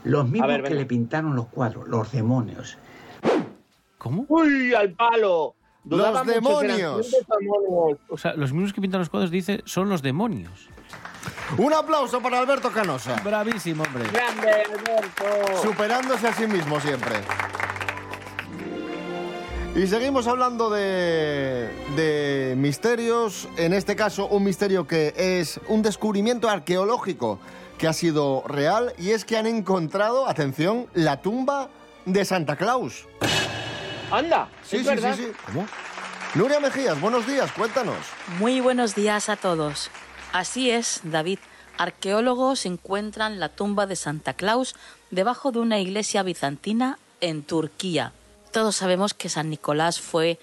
Los 0.04 0.28
mismos 0.28 0.46
ver, 0.48 0.62
que 0.62 0.74
le 0.74 0.86
pintaron 0.86 1.34
los 1.34 1.46
cuadros, 1.48 1.88
los 1.88 2.12
demonios. 2.12 2.78
¿Cómo? 3.98 4.24
¡Uy, 4.28 4.72
al 4.72 4.92
palo! 4.92 5.56
Dudaba 5.82 6.22
Los 6.22 6.32
demonios. 6.34 7.16
O 8.08 8.16
sea, 8.16 8.34
los 8.34 8.52
mismos 8.52 8.72
que 8.72 8.80
pintan 8.80 9.00
los 9.00 9.08
cuadros, 9.10 9.32
dice, 9.32 9.62
son 9.64 9.88
los 9.88 10.00
demonios. 10.00 10.68
Un 11.58 11.72
aplauso 11.72 12.20
para 12.20 12.38
Alberto 12.38 12.70
Canosa. 12.70 13.14
Bravísimo, 13.22 13.84
hombre. 13.84 14.04
¡Grande, 14.10 14.50
Alberto! 14.50 15.62
Superándose 15.62 16.28
a 16.28 16.34
sí 16.34 16.46
mismo 16.46 16.80
siempre. 16.80 17.16
Y 19.74 19.86
seguimos 19.86 20.26
hablando 20.26 20.70
de, 20.70 21.68
de 21.96 22.54
misterios, 22.56 23.46
en 23.58 23.74
este 23.74 23.94
caso 23.94 24.26
un 24.26 24.42
misterio 24.42 24.86
que 24.86 25.12
es 25.16 25.60
un 25.68 25.82
descubrimiento 25.82 26.48
arqueológico 26.48 27.38
que 27.76 27.86
ha 27.86 27.92
sido 27.92 28.42
real 28.46 28.94
y 28.98 29.10
es 29.10 29.26
que 29.26 29.36
han 29.36 29.46
encontrado, 29.46 30.28
atención, 30.28 30.86
la 30.94 31.20
tumba 31.20 31.68
de 32.06 32.24
Santa 32.24 32.56
Claus. 32.56 33.06
¡Anda! 34.10 34.48
Sí, 34.62 34.76
es 34.76 34.82
sí, 34.82 34.88
verdad. 34.88 35.14
sí, 35.14 35.24
sí. 35.24 35.32
¿Cómo? 35.44 35.66
Nuria 36.34 36.58
Mejías, 36.58 36.98
buenos 37.00 37.26
días, 37.26 37.52
cuéntanos. 37.52 37.96
Muy 38.38 38.60
buenos 38.60 38.94
días 38.94 39.28
a 39.28 39.36
todos. 39.36 39.90
Así 40.36 40.70
es, 40.70 41.00
David. 41.02 41.38
Arqueólogos 41.78 42.66
encuentran 42.66 43.40
la 43.40 43.48
tumba 43.48 43.86
de 43.86 43.96
Santa 43.96 44.34
Claus 44.34 44.74
debajo 45.10 45.50
de 45.50 45.60
una 45.60 45.80
iglesia 45.80 46.22
bizantina 46.22 46.98
en 47.22 47.42
Turquía. 47.42 48.12
Todos 48.52 48.76
sabemos 48.76 49.14
que 49.14 49.30
San 49.30 49.48
Nicolás 49.48 49.98
fue 49.98 50.38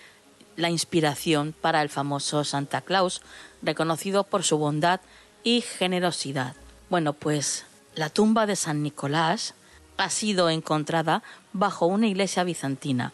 la 0.55 0.71
inspiración 0.71 1.53
para 1.53 1.83
el 1.83 1.89
famoso 1.89 2.43
Santa 2.43 2.81
Claus, 2.81 3.21
reconocido 3.61 4.23
por 4.23 4.41
su 4.41 4.57
bondad 4.57 4.99
y 5.43 5.61
generosidad. 5.61 6.55
Bueno, 6.89 7.13
pues 7.13 7.67
la 7.93 8.09
tumba 8.09 8.47
de 8.47 8.55
San 8.55 8.81
Nicolás 8.81 9.53
ha 9.97 10.09
sido 10.09 10.49
encontrada 10.49 11.21
bajo 11.51 11.85
una 11.85 12.07
iglesia 12.07 12.43
bizantina 12.43 13.13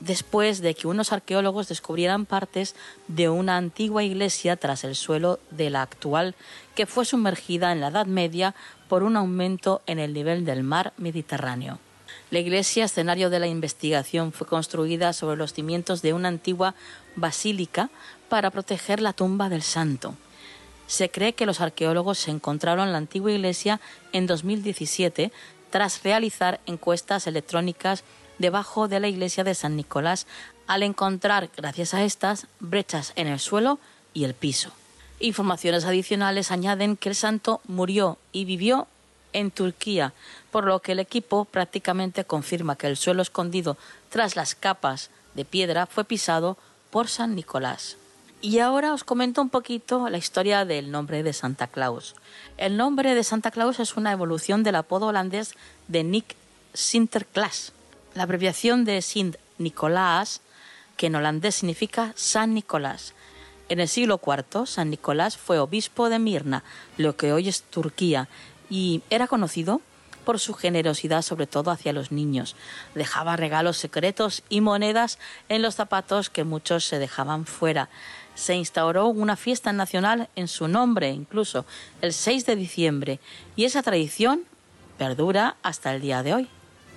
después 0.00 0.60
de 0.60 0.74
que 0.74 0.88
unos 0.88 1.12
arqueólogos 1.12 1.68
descubrieran 1.68 2.26
partes 2.26 2.74
de 3.06 3.28
una 3.28 3.56
antigua 3.56 4.02
iglesia 4.02 4.56
tras 4.56 4.84
el 4.84 4.96
suelo 4.96 5.38
de 5.50 5.70
la 5.70 5.82
actual 5.82 6.34
que 6.74 6.86
fue 6.86 7.04
sumergida 7.04 7.70
en 7.72 7.80
la 7.80 7.88
Edad 7.88 8.06
Media 8.06 8.54
por 8.88 9.02
un 9.02 9.16
aumento 9.16 9.82
en 9.86 9.98
el 9.98 10.12
nivel 10.12 10.44
del 10.44 10.62
mar 10.62 10.92
Mediterráneo. 10.96 11.78
La 12.30 12.38
iglesia, 12.38 12.84
escenario 12.84 13.28
de 13.28 13.40
la 13.40 13.46
investigación, 13.46 14.32
fue 14.32 14.46
construida 14.46 15.12
sobre 15.12 15.36
los 15.36 15.52
cimientos 15.52 16.00
de 16.00 16.12
una 16.12 16.28
antigua 16.28 16.74
basílica 17.16 17.90
para 18.28 18.50
proteger 18.50 19.00
la 19.00 19.12
tumba 19.12 19.48
del 19.48 19.62
santo. 19.62 20.14
Se 20.86 21.10
cree 21.10 21.34
que 21.34 21.46
los 21.46 21.60
arqueólogos 21.60 22.18
se 22.18 22.30
encontraron 22.30 22.92
la 22.92 22.98
antigua 22.98 23.32
iglesia 23.32 23.80
en 24.12 24.26
2017 24.26 25.30
tras 25.70 26.02
realizar 26.02 26.60
encuestas 26.66 27.26
electrónicas 27.26 28.02
debajo 28.40 28.88
de 28.88 29.00
la 29.00 29.08
iglesia 29.08 29.44
de 29.44 29.54
San 29.54 29.76
Nicolás 29.76 30.26
al 30.66 30.82
encontrar, 30.82 31.50
gracias 31.56 31.94
a 31.94 32.02
estas, 32.04 32.46
brechas 32.58 33.12
en 33.16 33.26
el 33.26 33.38
suelo 33.38 33.78
y 34.14 34.24
el 34.24 34.34
piso. 34.34 34.70
Informaciones 35.20 35.84
adicionales 35.84 36.50
añaden 36.50 36.96
que 36.96 37.10
el 37.10 37.14
santo 37.14 37.60
murió 37.68 38.16
y 38.32 38.46
vivió 38.46 38.88
en 39.34 39.50
Turquía, 39.50 40.14
por 40.50 40.64
lo 40.64 40.80
que 40.80 40.92
el 40.92 41.00
equipo 41.00 41.44
prácticamente 41.44 42.24
confirma 42.24 42.76
que 42.76 42.86
el 42.86 42.96
suelo 42.96 43.20
escondido 43.20 43.76
tras 44.08 44.36
las 44.36 44.54
capas 44.54 45.10
de 45.34 45.44
piedra 45.44 45.86
fue 45.86 46.04
pisado 46.04 46.56
por 46.90 47.08
San 47.08 47.34
Nicolás. 47.34 47.98
Y 48.40 48.60
ahora 48.60 48.94
os 48.94 49.04
comento 49.04 49.42
un 49.42 49.50
poquito 49.50 50.08
la 50.08 50.16
historia 50.16 50.64
del 50.64 50.90
nombre 50.90 51.22
de 51.22 51.34
Santa 51.34 51.66
Claus. 51.66 52.14
El 52.56 52.78
nombre 52.78 53.14
de 53.14 53.22
Santa 53.22 53.50
Claus 53.50 53.80
es 53.80 53.98
una 53.98 54.12
evolución 54.12 54.62
del 54.62 54.76
apodo 54.76 55.08
holandés 55.08 55.54
de 55.88 56.04
Nick 56.04 56.34
Sinterklaas. 56.72 57.74
La 58.14 58.24
abreviación 58.24 58.84
de 58.84 59.02
Sint 59.02 59.36
Nicolaas, 59.58 60.40
que 60.96 61.06
en 61.06 61.14
holandés 61.14 61.54
significa 61.54 62.12
San 62.16 62.54
Nicolás. 62.54 63.14
En 63.68 63.78
el 63.78 63.86
siglo 63.86 64.20
IV, 64.24 64.66
San 64.66 64.90
Nicolás 64.90 65.36
fue 65.36 65.60
obispo 65.60 66.08
de 66.08 66.18
Mirna, 66.18 66.64
lo 66.96 67.16
que 67.16 67.32
hoy 67.32 67.48
es 67.48 67.62
Turquía, 67.62 68.28
y 68.68 69.02
era 69.10 69.28
conocido 69.28 69.80
por 70.24 70.40
su 70.40 70.54
generosidad 70.54 71.22
sobre 71.22 71.46
todo 71.46 71.70
hacia 71.70 71.92
los 71.92 72.10
niños. 72.10 72.56
Dejaba 72.96 73.36
regalos 73.36 73.76
secretos 73.76 74.42
y 74.48 74.60
monedas 74.60 75.20
en 75.48 75.62
los 75.62 75.76
zapatos 75.76 76.30
que 76.30 76.42
muchos 76.42 76.84
se 76.84 76.98
dejaban 76.98 77.46
fuera. 77.46 77.90
Se 78.34 78.56
instauró 78.56 79.06
una 79.06 79.36
fiesta 79.36 79.72
nacional 79.72 80.28
en 80.34 80.48
su 80.48 80.66
nombre, 80.66 81.10
incluso 81.10 81.64
el 82.00 82.12
6 82.12 82.44
de 82.44 82.56
diciembre, 82.56 83.20
y 83.54 83.66
esa 83.66 83.84
tradición 83.84 84.42
perdura 84.98 85.56
hasta 85.62 85.94
el 85.94 86.00
día 86.00 86.24
de 86.24 86.34
hoy. 86.34 86.48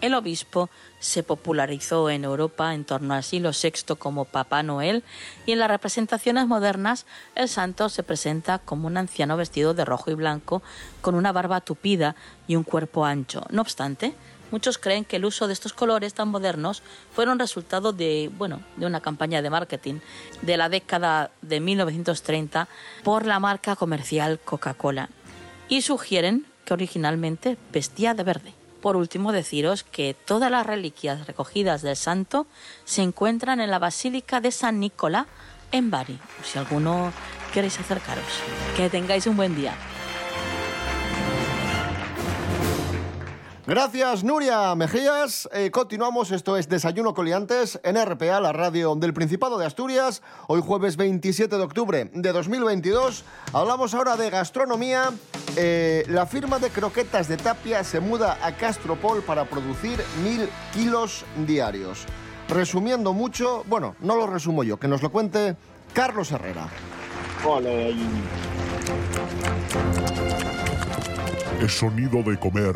El 0.04 0.16
obispo 0.16 0.70
se 1.00 1.24
popularizó 1.24 2.10
en 2.10 2.26
Europa 2.26 2.74
en 2.74 2.84
torno 2.84 3.14
al 3.14 3.24
siglo 3.24 3.52
VI 3.52 3.96
como 3.98 4.26
Papá 4.26 4.62
Noel 4.62 5.02
y 5.46 5.54
en 5.54 5.60
las 5.60 5.70
representaciones 5.70 6.46
modernas 6.46 7.06
el 7.36 7.48
santo 7.48 7.88
se 7.88 8.04
presenta 8.04 8.60
como 8.60 8.88
un 8.88 8.98
anciano 8.98 9.38
vestido 9.38 9.74
de 9.74 9.86
rojo 9.86 10.12
y 10.12 10.16
blanco 10.16 10.62
con 11.00 11.16
una 11.16 11.32
barba 11.32 11.62
tupida 11.62 12.18
y 12.50 12.58
un 12.58 12.64
cuerpo 12.64 13.06
ancho. 13.06 13.46
No 13.50 13.62
obstante, 13.62 14.14
muchos 14.52 14.78
creen 14.78 15.06
que 15.06 15.16
el 15.16 15.24
uso 15.24 15.48
de 15.48 15.54
estos 15.54 15.72
colores 15.72 16.14
tan 16.14 16.28
modernos 16.28 16.84
fueron 17.14 17.40
resultado 17.40 17.94
de, 17.94 18.30
bueno, 18.38 18.60
de 18.76 18.86
una 18.86 19.00
campaña 19.00 19.42
de 19.42 19.50
marketing 19.52 20.02
de 20.42 20.58
la 20.58 20.68
década 20.68 21.32
de 21.42 21.62
1930 21.62 22.68
por 23.06 23.26
la 23.26 23.40
marca 23.40 23.78
comercial 23.78 24.42
Coca-Cola 24.44 25.10
y 25.70 25.82
sugieren 25.82 26.46
que 26.66 26.74
originalmente 26.74 27.58
vestía 27.72 28.14
de 28.14 28.24
verde. 28.24 28.63
Por 28.84 28.98
último, 28.98 29.32
deciros 29.32 29.86
que 29.86 30.14
todas 30.14 30.52
las 30.52 30.66
reliquias 30.66 31.26
recogidas 31.26 31.84
del 31.84 31.96
santo 31.96 32.48
se 32.84 33.02
encuentran 33.02 33.62
en 33.62 33.72
la 33.72 33.80
Basílica 33.80 34.42
de 34.42 34.52
San 34.52 34.82
Nicolás 34.82 35.26
en 35.72 35.90
Bari, 35.90 36.20
si 36.44 36.60
alguno 36.60 37.14
queréis 37.54 37.80
acercaros. 37.80 38.26
Que 38.76 38.90
tengáis 38.90 39.26
un 39.26 39.38
buen 39.38 39.56
día. 39.56 39.74
Gracias, 43.66 44.26
Nuria 44.26 44.76
Mejías. 44.76 45.48
Eh, 45.54 45.72
continuamos, 45.72 46.32
esto 46.32 46.58
es 46.58 46.68
Desayuno 46.68 47.14
Coliantes 47.14 47.80
en 47.86 47.96
RPA, 47.96 48.42
la 48.42 48.52
radio 48.52 48.96
del 48.96 49.14
Principado 49.14 49.58
de 49.58 49.66
Asturias. 49.66 50.22
Hoy 50.48 50.62
jueves 50.62 50.98
27 50.98 51.56
de 51.56 51.64
octubre 51.64 52.12
de 52.14 52.32
2022. 52.34 53.24
Hablamos 53.54 53.94
ahora 53.94 54.18
de 54.18 54.30
gastronomía. 54.30 55.14
Eh, 55.56 56.04
la 56.08 56.26
firma 56.26 56.58
de 56.58 56.70
croquetas 56.70 57.28
de 57.28 57.38
Tapia 57.38 57.84
se 57.84 58.00
muda 58.00 58.40
a 58.42 58.56
Castropol 58.56 59.22
para 59.22 59.46
producir 59.46 60.00
mil 60.24 60.50
kilos 60.74 61.26
diarios. 61.46 62.06
Resumiendo 62.50 63.14
mucho, 63.14 63.64
bueno, 63.68 63.96
no 64.00 64.16
lo 64.16 64.28
resumo 64.28 64.64
yo, 64.64 64.78
que 64.78 64.88
nos 64.88 65.02
lo 65.02 65.12
cuente 65.12 65.56
Carlos 65.94 66.32
Herrera. 66.32 66.68
El 71.60 71.70
sonido 71.70 72.24
de 72.24 72.40
comer. 72.40 72.76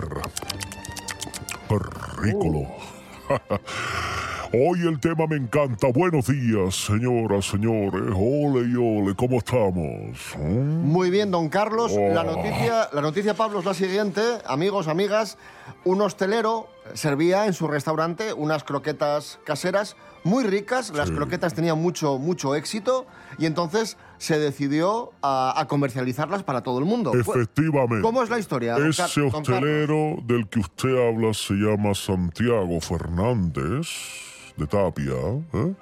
Hoy 4.53 4.79
el 4.87 4.97
tema 4.99 5.27
me 5.27 5.35
encanta. 5.35 5.87
Buenos 5.93 6.27
días, 6.27 6.73
señoras, 6.73 7.45
señores. 7.49 8.01
Ole 8.15 8.69
y 8.69 8.75
ole, 8.75 9.13
¿cómo 9.15 9.39
estamos? 9.39 10.35
¿Mm? 10.37 10.85
Muy 10.89 11.09
bien, 11.09 11.31
don 11.31 11.49
Carlos. 11.49 11.91
La 11.93 12.21
Oh. 12.21 12.35
noticia, 12.35 12.87
la 12.93 13.01
noticia, 13.01 13.33
Pablo, 13.33 13.59
es 13.59 13.65
la 13.65 13.73
siguiente. 13.73 14.21
Amigos, 14.45 14.87
amigas, 14.87 15.37
un 15.83 16.01
hostelero 16.01 16.67
servía 16.93 17.45
en 17.45 17.53
su 17.53 17.67
restaurante 17.67 18.31
unas 18.31 18.63
croquetas 18.63 19.37
caseras 19.43 19.97
muy 20.23 20.45
ricas. 20.45 20.91
Las 20.95 21.09
Sí. 21.09 21.15
croquetas 21.15 21.53
tenían 21.53 21.81
mucho, 21.81 22.17
mucho 22.17 22.55
éxito 22.55 23.05
y 23.37 23.47
entonces 23.47 23.97
se 24.17 24.39
decidió 24.39 25.11
a, 25.21 25.59
a 25.59 25.67
comercializarlas 25.67 26.43
para 26.43 26.61
todo 26.63 26.79
el 26.79 26.85
mundo. 26.85 27.11
Efectivamente. 27.13 28.01
¿Cómo 28.01 28.23
es 28.23 28.29
la 28.29 28.39
historia? 28.39 28.75
don 28.75 28.89
Ese 28.89 29.21
hostelero 29.21 30.15
del 30.23 30.47
que 30.47 30.59
usted 30.59 30.95
habla 31.09 31.33
se 31.33 31.53
llama 31.53 31.93
Santiago 31.93 32.79
Fernández 32.79 33.87
de 34.57 34.67
Tapia 34.67 35.13
¿eh? 35.53 35.73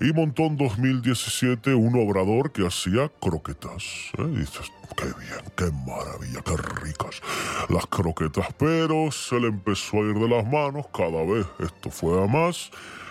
y 0.00 0.12
montó 0.12 0.44
en 0.44 0.56
2017 0.56 1.74
un 1.74 1.98
obrador 1.98 2.52
que 2.52 2.64
hacía 2.66 3.10
croquetas. 3.20 4.12
¿eh? 4.18 4.26
Dices, 4.28 4.70
qué 4.96 5.04
bien, 5.04 5.42
qué 5.56 5.70
maravilla, 5.86 6.40
qué 6.44 6.56
ricas 6.82 7.20
las 7.68 7.86
croquetas, 7.86 8.48
pero 8.58 9.10
se 9.10 9.40
le 9.40 9.48
empezó 9.48 9.98
a 9.98 10.00
ir 10.00 10.14
de 10.14 10.28
las 10.28 10.46
manos 10.46 10.86
cada 10.94 11.24
vez. 11.24 11.46
Esto 11.58 11.90
fue 11.90 12.22
a 12.22 12.26
más 12.26 12.70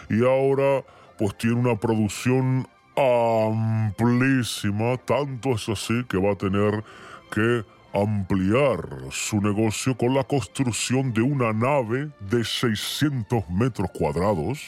y 0.09 0.23
ahora 0.23 0.83
pues 1.17 1.37
tiene 1.37 1.55
una 1.55 1.75
producción 1.75 2.67
amplísima, 2.95 4.97
tanto 4.97 5.51
es 5.51 5.69
así 5.69 6.03
que 6.09 6.17
va 6.17 6.33
a 6.33 6.35
tener 6.35 6.83
que 7.31 7.63
ampliar 7.93 8.79
su 9.11 9.41
negocio 9.41 9.97
con 9.97 10.13
la 10.13 10.23
construcción 10.23 11.13
de 11.13 11.21
una 11.21 11.53
nave 11.53 12.09
de 12.19 12.43
600 12.43 13.49
metros 13.49 13.89
cuadrados, 13.91 14.59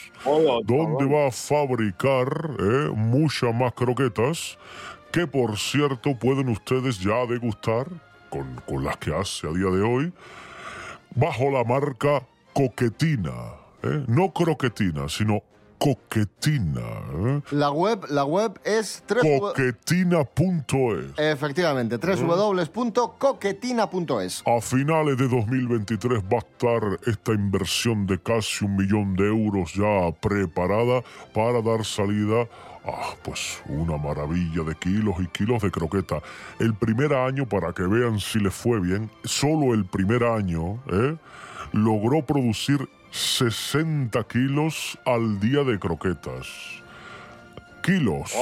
donde 0.64 1.06
va 1.06 1.28
a 1.28 1.30
fabricar 1.30 2.50
eh, 2.58 2.90
muchas 2.94 3.54
más 3.54 3.72
croquetas, 3.74 4.58
que 5.12 5.26
por 5.26 5.58
cierto 5.58 6.16
pueden 6.18 6.48
ustedes 6.48 6.98
ya 7.00 7.26
degustar 7.26 7.86
con, 8.28 8.60
con 8.66 8.84
las 8.84 8.96
que 8.96 9.14
hace 9.14 9.46
a 9.46 9.50
día 9.50 9.70
de 9.70 9.82
hoy, 9.82 10.12
bajo 11.14 11.50
la 11.50 11.64
marca 11.64 12.22
Coquetina. 12.52 13.54
¿eh? 13.82 14.04
No 14.06 14.32
croquetina, 14.32 15.08
sino 15.08 15.42
coquetina. 15.80 16.80
¿eh? 16.80 17.40
La 17.52 17.70
web, 17.70 18.04
la 18.10 18.24
web 18.24 18.60
es... 18.64 19.02
Coquetina.es. 19.08 20.26
Efectivamente, 21.16 21.96
www.coquetina.es. 21.96 24.42
A 24.46 24.60
finales 24.60 25.16
de 25.16 25.26
2023 25.26 26.22
va 26.24 26.36
a 26.36 26.40
estar 26.40 26.82
esta 27.06 27.32
inversión 27.32 28.06
de 28.06 28.20
casi 28.20 28.66
un 28.66 28.76
millón 28.76 29.16
de 29.16 29.26
euros 29.26 29.72
ya 29.72 30.12
preparada 30.20 31.02
para 31.32 31.62
dar 31.62 31.86
salida 31.86 32.42
a 32.84 33.14
pues 33.22 33.62
una 33.66 33.96
maravilla 33.96 34.62
de 34.62 34.74
kilos 34.74 35.14
y 35.18 35.28
kilos 35.28 35.62
de 35.62 35.70
croqueta. 35.70 36.20
El 36.58 36.74
primer 36.74 37.14
año, 37.14 37.48
para 37.48 37.72
que 37.72 37.84
vean 37.84 38.20
si 38.20 38.38
le 38.38 38.50
fue 38.50 38.80
bien, 38.80 39.10
solo 39.24 39.72
el 39.72 39.86
primer 39.86 40.24
año, 40.24 40.74
¿eh? 40.92 41.16
logró 41.72 42.24
producir 42.24 42.88
60 43.10 44.22
kilos 44.24 44.98
al 45.04 45.40
día 45.40 45.64
de 45.64 45.78
croquetas. 45.78 46.46
Kilos. 47.82 48.32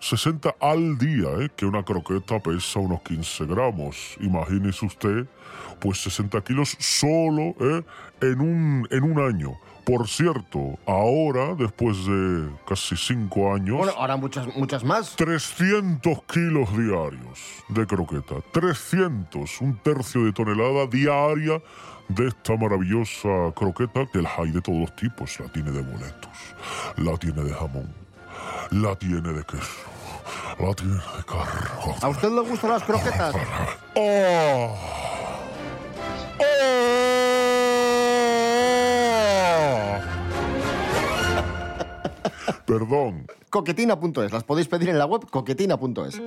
60 0.00 0.54
al 0.60 0.96
día, 0.98 1.28
¿eh? 1.40 1.50
que 1.56 1.66
una 1.66 1.82
croqueta 1.82 2.40
pesa 2.40 2.78
unos 2.78 3.02
15 3.02 3.44
gramos. 3.46 4.16
Imagínese 4.20 4.86
usted, 4.86 5.26
pues 5.80 6.00
60 6.02 6.40
kilos 6.42 6.76
solo 6.78 7.54
¿eh? 7.60 7.82
en, 8.20 8.40
un, 8.40 8.88
en 8.90 9.02
un 9.02 9.20
año. 9.20 9.58
Por 9.84 10.08
cierto, 10.08 10.78
ahora, 10.86 11.54
después 11.54 12.06
de 12.06 12.48
casi 12.66 12.96
5 12.96 13.54
años... 13.54 13.76
Bueno, 13.76 13.92
ahora 13.98 14.16
muchas, 14.16 14.56
muchas 14.56 14.82
más. 14.82 15.14
300 15.16 16.22
kilos 16.22 16.70
diarios 16.74 17.40
de 17.68 17.86
croqueta. 17.86 18.36
300, 18.52 19.60
un 19.60 19.76
tercio 19.76 20.24
de 20.24 20.32
tonelada 20.32 20.86
diaria 20.86 21.60
de 22.08 22.28
esta 22.28 22.56
maravillosa 22.56 23.52
croqueta 23.54 24.06
que 24.12 24.22
las 24.22 24.38
hay 24.38 24.50
de 24.50 24.60
todos 24.60 24.80
los 24.80 24.96
tipos. 24.96 25.38
La 25.40 25.48
tiene 25.48 25.70
de 25.70 25.82
boletos, 25.82 26.30
la 26.96 27.16
tiene 27.16 27.42
de 27.42 27.52
jamón, 27.52 27.92
la 28.70 28.94
tiene 28.96 29.32
de 29.32 29.44
queso, 29.44 29.82
la 30.58 30.74
tiene 30.74 30.94
de 30.94 31.24
carne. 31.26 31.96
¿A 32.00 32.08
usted 32.08 32.30
le 32.30 32.40
gustan 32.40 32.70
las 32.70 32.82
croquetas? 32.84 33.34
¡Oh! 33.96 34.76
Perdón. 42.66 43.26
Coquetina.es, 43.50 44.32
las 44.32 44.44
podéis 44.44 44.68
pedir 44.68 44.88
en 44.88 44.98
la 44.98 45.06
web 45.06 45.28
coquetina.es. 45.30 46.20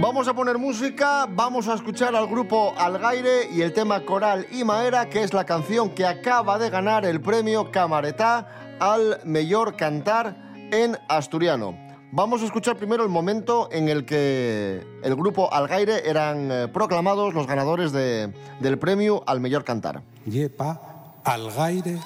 Vamos 0.00 0.26
a 0.26 0.34
poner 0.34 0.58
música, 0.58 1.26
vamos 1.30 1.68
a 1.68 1.74
escuchar 1.74 2.16
al 2.16 2.26
grupo 2.26 2.72
Algaire 2.76 3.48
y 3.52 3.60
el 3.62 3.72
tema 3.72 4.00
Coral 4.00 4.46
y 4.50 4.64
Maera, 4.64 5.08
que 5.08 5.22
es 5.22 5.32
la 5.32 5.44
canción 5.44 5.90
que 5.90 6.06
acaba 6.06 6.58
de 6.58 6.70
ganar 6.70 7.04
el 7.04 7.20
premio 7.20 7.70
Camaretá 7.70 8.76
al 8.80 9.20
mejor 9.24 9.76
cantar 9.76 10.36
en 10.72 10.96
asturiano. 11.08 11.76
Vamos 12.12 12.42
a 12.42 12.46
escuchar 12.46 12.76
primero 12.76 13.04
el 13.04 13.08
momento 13.10 13.68
en 13.70 13.88
el 13.88 14.04
que 14.04 14.84
el 15.04 15.14
grupo 15.14 15.52
Algaire 15.52 16.08
eran 16.08 16.50
eh, 16.50 16.68
proclamados 16.68 17.32
los 17.34 17.46
ganadores 17.46 17.92
de- 17.92 18.32
del 18.58 18.78
premio 18.78 19.22
al 19.26 19.38
mejor 19.40 19.62
cantar. 19.64 20.02
Yepa, 20.26 20.80
Algaire, 21.24 21.98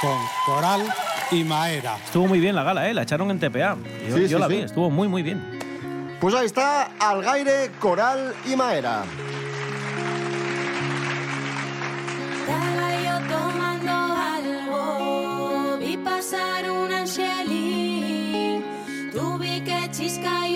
con 0.00 0.16
Coral 0.46 0.82
y 1.32 1.42
Maera. 1.42 1.96
Estuvo 2.04 2.28
muy 2.28 2.38
bien 2.38 2.54
la 2.54 2.62
gala, 2.62 2.88
¿eh? 2.88 2.94
La 2.94 3.02
echaron 3.02 3.30
en 3.32 3.40
TPA. 3.40 3.76
Yo, 4.08 4.16
Sí, 4.16 4.22
yo 4.28 4.28
sí, 4.28 4.34
la 4.38 4.46
sí. 4.46 4.54
vi, 4.54 4.60
estuvo 4.60 4.90
muy, 4.90 5.08
muy 5.08 5.22
bien. 5.24 5.57
Pues 6.20 6.34
ahí 6.34 6.46
está 6.46 6.90
Algaire, 6.98 7.70
Coral 7.78 8.34
y 8.44 8.56
Maera. 8.56 9.04
Estaba 12.40 12.90
yo 13.04 13.20
tomando 13.28 13.92
algo, 14.36 15.76
vi 15.78 15.96
pasar 15.98 16.68
un 16.68 16.92
angelín, 16.92 18.64
tuve 19.12 19.62
que 19.62 19.90
chisca 19.92 20.47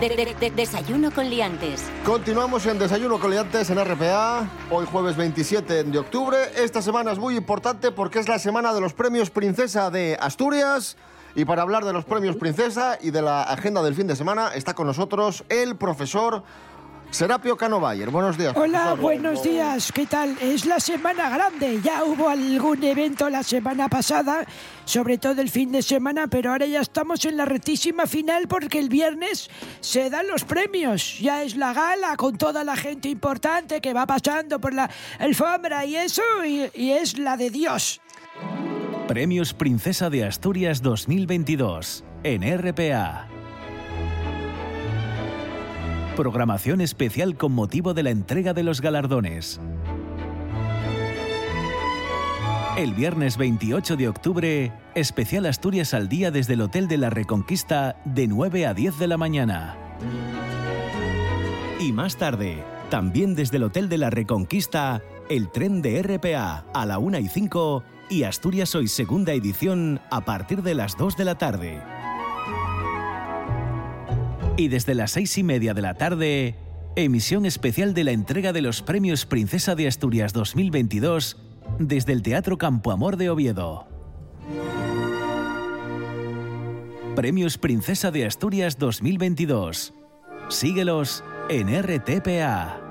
De- 0.00 0.10
de- 0.10 0.34
de- 0.38 0.50
desayuno 0.50 1.10
con 1.10 1.28
liantes. 1.30 1.82
Continuamos 2.04 2.66
en 2.66 2.78
Desayuno 2.78 3.18
Coliantes 3.18 3.70
en 3.70 3.78
RPA, 3.78 4.46
hoy 4.70 4.84
jueves 4.86 5.16
27 5.16 5.84
de 5.84 5.98
octubre. 5.98 6.36
Esta 6.56 6.82
semana 6.82 7.12
es 7.12 7.18
muy 7.18 7.34
importante 7.36 7.90
porque 7.92 8.18
es 8.18 8.28
la 8.28 8.38
semana 8.38 8.74
de 8.74 8.80
los 8.82 8.92
premios 8.92 9.30
Princesa 9.30 9.90
de 9.90 10.16
Asturias. 10.20 10.96
Y 11.34 11.44
para 11.46 11.62
hablar 11.62 11.84
de 11.84 11.92
los 11.94 12.04
premios 12.04 12.36
Princesa 12.36 12.98
y 13.00 13.10
de 13.10 13.22
la 13.22 13.42
agenda 13.42 13.82
del 13.82 13.94
fin 13.94 14.06
de 14.06 14.16
semana 14.16 14.50
está 14.54 14.74
con 14.74 14.86
nosotros 14.86 15.44
el 15.48 15.76
profesor 15.76 16.42
Serapio 17.10 17.56
Cano 17.56 17.80
Bayer. 17.80 18.10
Buenos 18.10 18.36
días. 18.36 18.52
Hola, 18.56 18.78
profesor. 18.94 19.00
buenos 19.00 19.42
días. 19.42 19.92
¿Qué 19.92 20.06
tal? 20.06 20.36
Es 20.40 20.66
la 20.66 20.80
semana 20.80 21.30
grande. 21.30 21.80
Ya 21.82 22.04
hubo 22.04 22.28
algún 22.28 22.82
evento 22.84 23.30
la 23.30 23.42
semana 23.42 23.88
pasada, 23.88 24.44
sobre 24.84 25.16
todo 25.16 25.40
el 25.40 25.48
fin 25.48 25.72
de 25.72 25.82
semana, 25.82 26.26
pero 26.26 26.50
ahora 26.52 26.66
ya 26.66 26.80
estamos 26.80 27.24
en 27.24 27.36
la 27.36 27.44
retísima 27.46 28.06
final 28.06 28.48
porque 28.48 28.78
el 28.78 28.88
viernes 28.88 29.48
se 29.80 30.10
dan 30.10 30.26
los 30.26 30.44
premios. 30.44 31.18
Ya 31.20 31.42
es 31.42 31.56
la 31.56 31.72
gala 31.72 32.16
con 32.16 32.36
toda 32.36 32.64
la 32.64 32.76
gente 32.76 33.08
importante 33.08 33.80
que 33.80 33.94
va 33.94 34.06
pasando 34.06 34.60
por 34.60 34.74
la 34.74 34.90
alfombra 35.18 35.84
y 35.86 35.96
eso, 35.96 36.22
y, 36.44 36.70
y 36.74 36.90
es 36.92 37.18
la 37.18 37.36
de 37.36 37.50
Dios. 37.50 38.00
Premios 39.08 39.54
Princesa 39.54 40.10
de 40.10 40.24
Asturias 40.24 40.82
2022 40.82 42.04
en 42.24 42.42
RPA. 42.58 43.28
Programación 46.16 46.80
especial 46.80 47.36
con 47.36 47.52
motivo 47.52 47.92
de 47.92 48.02
la 48.02 48.08
entrega 48.08 48.54
de 48.54 48.62
los 48.62 48.80
galardones. 48.80 49.60
El 52.78 52.94
viernes 52.94 53.36
28 53.36 53.96
de 53.96 54.08
octubre, 54.08 54.72
especial 54.94 55.44
Asturias 55.44 55.92
al 55.92 56.08
día 56.08 56.30
desde 56.30 56.54
el 56.54 56.62
Hotel 56.62 56.88
de 56.88 56.96
la 56.96 57.10
Reconquista 57.10 57.96
de 58.06 58.28
9 58.28 58.66
a 58.66 58.72
10 58.72 58.98
de 58.98 59.06
la 59.08 59.18
mañana. 59.18 59.76
Y 61.80 61.92
más 61.92 62.16
tarde, 62.16 62.64
también 62.88 63.34
desde 63.34 63.58
el 63.58 63.64
Hotel 63.64 63.90
de 63.90 63.98
la 63.98 64.08
Reconquista, 64.08 65.02
el 65.28 65.50
tren 65.50 65.82
de 65.82 66.02
RPA 66.02 66.64
a 66.72 66.86
la 66.86 66.98
1 66.98 67.18
y 67.18 67.28
5 67.28 67.84
y 68.08 68.22
Asturias 68.22 68.74
Hoy 68.74 68.88
segunda 68.88 69.34
edición 69.34 70.00
a 70.10 70.24
partir 70.24 70.62
de 70.62 70.74
las 70.74 70.96
2 70.96 71.14
de 71.18 71.24
la 71.26 71.36
tarde. 71.36 71.95
Y 74.56 74.68
desde 74.68 74.94
las 74.94 75.10
6 75.12 75.38
y 75.38 75.42
media 75.42 75.74
de 75.74 75.82
la 75.82 75.94
tarde, 75.94 76.54
emisión 76.96 77.44
especial 77.44 77.92
de 77.92 78.04
la 78.04 78.12
entrega 78.12 78.54
de 78.54 78.62
los 78.62 78.80
premios 78.80 79.26
Princesa 79.26 79.74
de 79.74 79.86
Asturias 79.86 80.32
2022 80.32 81.36
desde 81.78 82.12
el 82.12 82.22
Teatro 82.22 82.56
Campo 82.56 82.90
Amor 82.90 83.18
de 83.18 83.28
Oviedo. 83.28 83.86
Premios 87.14 87.58
Princesa 87.58 88.10
de 88.10 88.24
Asturias 88.24 88.78
2022. 88.78 89.92
Síguelos 90.48 91.22
en 91.50 91.68
RTPA. 91.82 92.85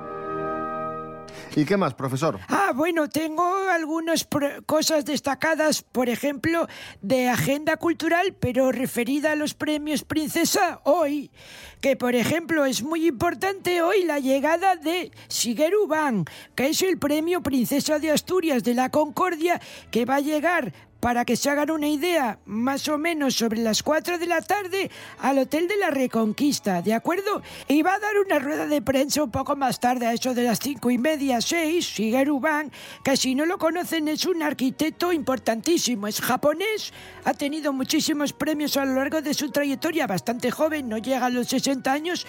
¿Y 1.56 1.64
qué 1.64 1.78
más, 1.78 1.94
profesor? 1.94 2.40
Ah, 2.50 2.74
bueno, 2.76 3.08
tengo 3.08 3.46
algunas 3.70 4.28
cosas 4.66 5.06
destacadas, 5.06 5.84
por 5.84 6.10
ejemplo, 6.10 6.68
de 7.02 7.30
agenda 7.30 7.78
cultural, 7.78 8.36
pero 8.38 8.74
referida 8.74 9.32
a 9.32 9.36
los 9.36 9.54
premios 9.54 10.04
Princesa 10.04 10.82
hoy, 10.84 11.32
que 11.80 11.96
por 11.96 12.14
ejemplo 12.14 12.66
es 12.66 12.84
muy 12.84 13.08
importante 13.08 13.82
hoy 13.82 14.04
la 14.04 14.20
llegada 14.20 14.76
de 14.76 15.12
Shigeru 15.30 15.88
Ban, 15.88 16.26
que 16.56 16.68
es 16.68 16.82
el 16.82 16.98
premio 16.98 17.42
Princesa 17.42 18.00
de 18.00 18.12
Asturias 18.12 18.64
de 18.64 18.74
la 18.74 18.90
Concordia, 18.90 19.62
que 19.92 20.04
va 20.04 20.16
a 20.16 20.20
llegar 20.20 20.74
para 21.06 21.24
que 21.24 21.36
se 21.36 21.52
hagan 21.52 21.70
una 21.70 21.88
idea, 21.88 22.40
más 22.48 22.88
o 22.88 22.98
menos 22.98 23.36
sobre 23.36 23.60
las 23.60 23.84
4 23.84 24.18
de 24.18 24.26
la 24.26 24.42
tarde, 24.42 24.90
al 25.20 25.38
Hotel 25.38 25.68
de 25.68 25.78
la 25.78 25.92
Reconquista, 25.92 26.82
¿de 26.82 26.96
acuerdo? 26.96 27.44
Y 27.68 27.84
va 27.84 27.94
a 27.94 28.00
dar 28.00 28.18
una 28.18 28.40
rueda 28.40 28.66
de 28.66 28.82
prensa 28.82 29.22
un 29.22 29.30
poco 29.30 29.56
más 29.56 29.80
tarde, 29.80 30.08
a 30.08 30.14
eso 30.14 30.34
de 30.34 30.42
las 30.42 30.58
cinco 30.58 30.90
y 30.90 30.98
media, 30.98 31.42
6, 31.42 31.86
Shigeru 31.86 32.40
Ban, 32.40 32.72
que 33.04 33.16
si 33.18 33.36
no 33.36 33.46
lo 33.46 33.60
conocen 33.60 34.08
es 34.08 34.26
un 34.26 34.42
arquitecto 34.42 35.14
importantísimo, 35.14 36.08
es 36.08 36.20
japonés, 36.22 36.92
ha 37.24 37.36
tenido 37.36 37.72
muchísimos 37.72 38.34
premios 38.34 38.76
a 38.76 38.84
lo 38.84 38.96
largo 38.96 39.22
de 39.22 39.36
su 39.36 39.52
trayectoria, 39.52 40.08
bastante 40.08 40.50
joven, 40.50 40.90
no 40.90 40.98
llega 40.98 41.28
a 41.28 41.30
los 41.30 41.50
60 41.50 41.94
años, 41.94 42.26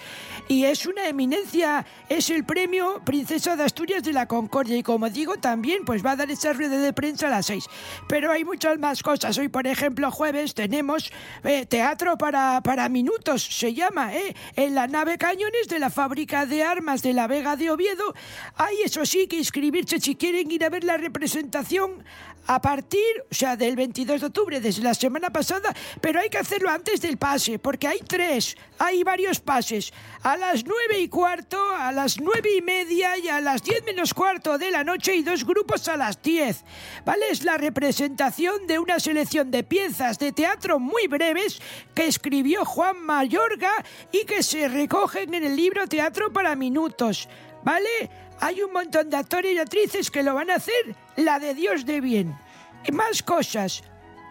y 0.47 0.65
es 0.65 0.85
una 0.85 1.07
eminencia, 1.07 1.83
es 2.09 2.29
el 2.29 2.43
premio 2.43 3.01
Princesa 3.03 3.55
de 3.55 3.63
Asturias 3.63 4.03
de 4.03 4.13
la 4.13 4.27
Concordia, 4.27 4.77
y 4.77 4.83
como 4.83 5.09
digo, 5.09 5.37
también 5.37 5.83
pues 5.83 6.05
va 6.05 6.11
a 6.11 6.15
dar 6.15 6.29
esa 6.29 6.53
rueda 6.53 6.77
de 6.77 6.93
prensa 6.93 7.25
a 7.25 7.31
las 7.31 7.47
6. 7.47 7.65
Pero 8.07 8.31
hay 8.31 8.43
muchas 8.67 8.79
más 8.79 9.03
cosas. 9.03 9.37
Hoy, 9.37 9.47
por 9.47 9.65
ejemplo, 9.65 10.11
jueves 10.11 10.53
tenemos 10.53 11.11
eh, 11.43 11.65
teatro 11.65 12.17
para, 12.17 12.61
para 12.61 12.89
minutos, 12.89 13.43
se 13.43 13.73
llama, 13.73 14.13
¿eh? 14.13 14.35
En 14.55 14.75
la 14.75 14.87
nave 14.87 15.17
Cañones 15.17 15.67
de 15.69 15.79
la 15.79 15.89
fábrica 15.89 16.45
de 16.45 16.63
armas 16.63 17.01
de 17.01 17.13
la 17.13 17.27
Vega 17.27 17.55
de 17.55 17.69
Oviedo. 17.69 18.13
Hay, 18.55 18.81
eso 18.83 19.05
sí, 19.05 19.27
que 19.27 19.37
inscribirse 19.37 19.99
si 19.99 20.15
quieren 20.15 20.51
ir 20.51 20.65
a 20.65 20.69
ver 20.69 20.83
la 20.83 20.97
representación 20.97 22.03
a 22.47 22.61
partir, 22.61 23.23
o 23.29 23.35
sea, 23.35 23.55
del 23.55 23.75
22 23.75 24.21
de 24.21 24.27
octubre, 24.27 24.59
desde 24.59 24.81
la 24.81 24.93
semana 24.93 25.29
pasada, 25.29 25.75
pero 25.99 26.19
hay 26.19 26.29
que 26.29 26.37
hacerlo 26.37 26.69
antes 26.69 27.01
del 27.01 27.17
pase, 27.17 27.59
porque 27.59 27.87
hay 27.87 27.99
tres, 27.99 28.55
hay 28.79 29.03
varios 29.03 29.39
pases. 29.39 29.91
A 30.23 30.37
las 30.37 30.65
nueve 30.65 30.99
y 30.99 31.09
cuarto, 31.09 31.59
a 31.71 31.91
las 31.91 32.19
nueve 32.19 32.49
y 32.57 32.61
media 32.61 33.17
y 33.17 33.27
a 33.27 33.41
las 33.41 33.63
diez 33.63 33.83
menos 33.83 34.13
cuarto 34.13 34.57
de 34.57 34.71
la 34.71 34.83
noche 34.83 35.15
y 35.15 35.23
dos 35.23 35.45
grupos 35.45 35.87
a 35.89 35.97
las 35.97 36.21
diez. 36.21 36.63
¿Vale? 37.05 37.29
Es 37.29 37.43
la 37.43 37.57
representación 37.57 38.65
de 38.65 38.79
una 38.79 38.99
selección 38.99 39.51
de 39.51 39.63
piezas 39.63 40.17
de 40.17 40.31
teatro 40.31 40.79
muy 40.79 41.07
breves 41.07 41.61
que 41.93 42.07
escribió 42.07 42.63
Juan 42.63 43.01
Mayorga 43.03 43.83
y 44.11 44.25
que 44.25 44.41
se 44.41 44.67
recogen 44.69 45.33
en 45.33 45.43
el 45.43 45.55
libro 45.55 45.87
Teatro 45.87 46.31
para 46.31 46.55
Minutos. 46.55 47.27
¿Vale? 47.63 48.26
Hay 48.39 48.61
un 48.61 48.71
montón 48.71 49.09
de 49.09 49.17
actores 49.17 49.53
y 49.53 49.57
actrices 49.57 50.11
que 50.11 50.23
lo 50.23 50.35
van 50.35 50.49
a 50.49 50.55
hacer 50.55 50.95
la 51.15 51.39
de 51.39 51.53
Dios 51.53 51.85
de 51.85 52.01
bien. 52.01 52.37
Y 52.85 52.91
más 52.91 53.23
cosas. 53.23 53.83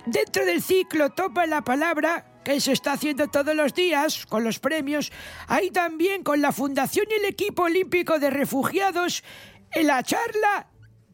Dentro 0.07 0.45
del 0.45 0.63
ciclo 0.63 1.11
Topa 1.11 1.47
la 1.47 1.63
Palabra, 1.63 2.41
que 2.45 2.61
se 2.61 2.73
está 2.73 2.93
haciendo 2.93 3.27
todos 3.29 3.57
los 3.57 3.75
días 3.75 4.25
con 4.27 4.45
los 4.45 4.61
premios, 4.61 5.11
hay 5.49 5.71
también 5.71 6.23
con 6.23 6.41
la 6.41 6.53
Fundación 6.53 7.07
y 7.11 7.15
el 7.15 7.25
Equipo 7.25 7.65
Olímpico 7.65 8.21
de 8.21 8.31
Refugiados 8.31 9.25
en 9.73 9.89
la 9.89 10.03
charla 10.05 10.69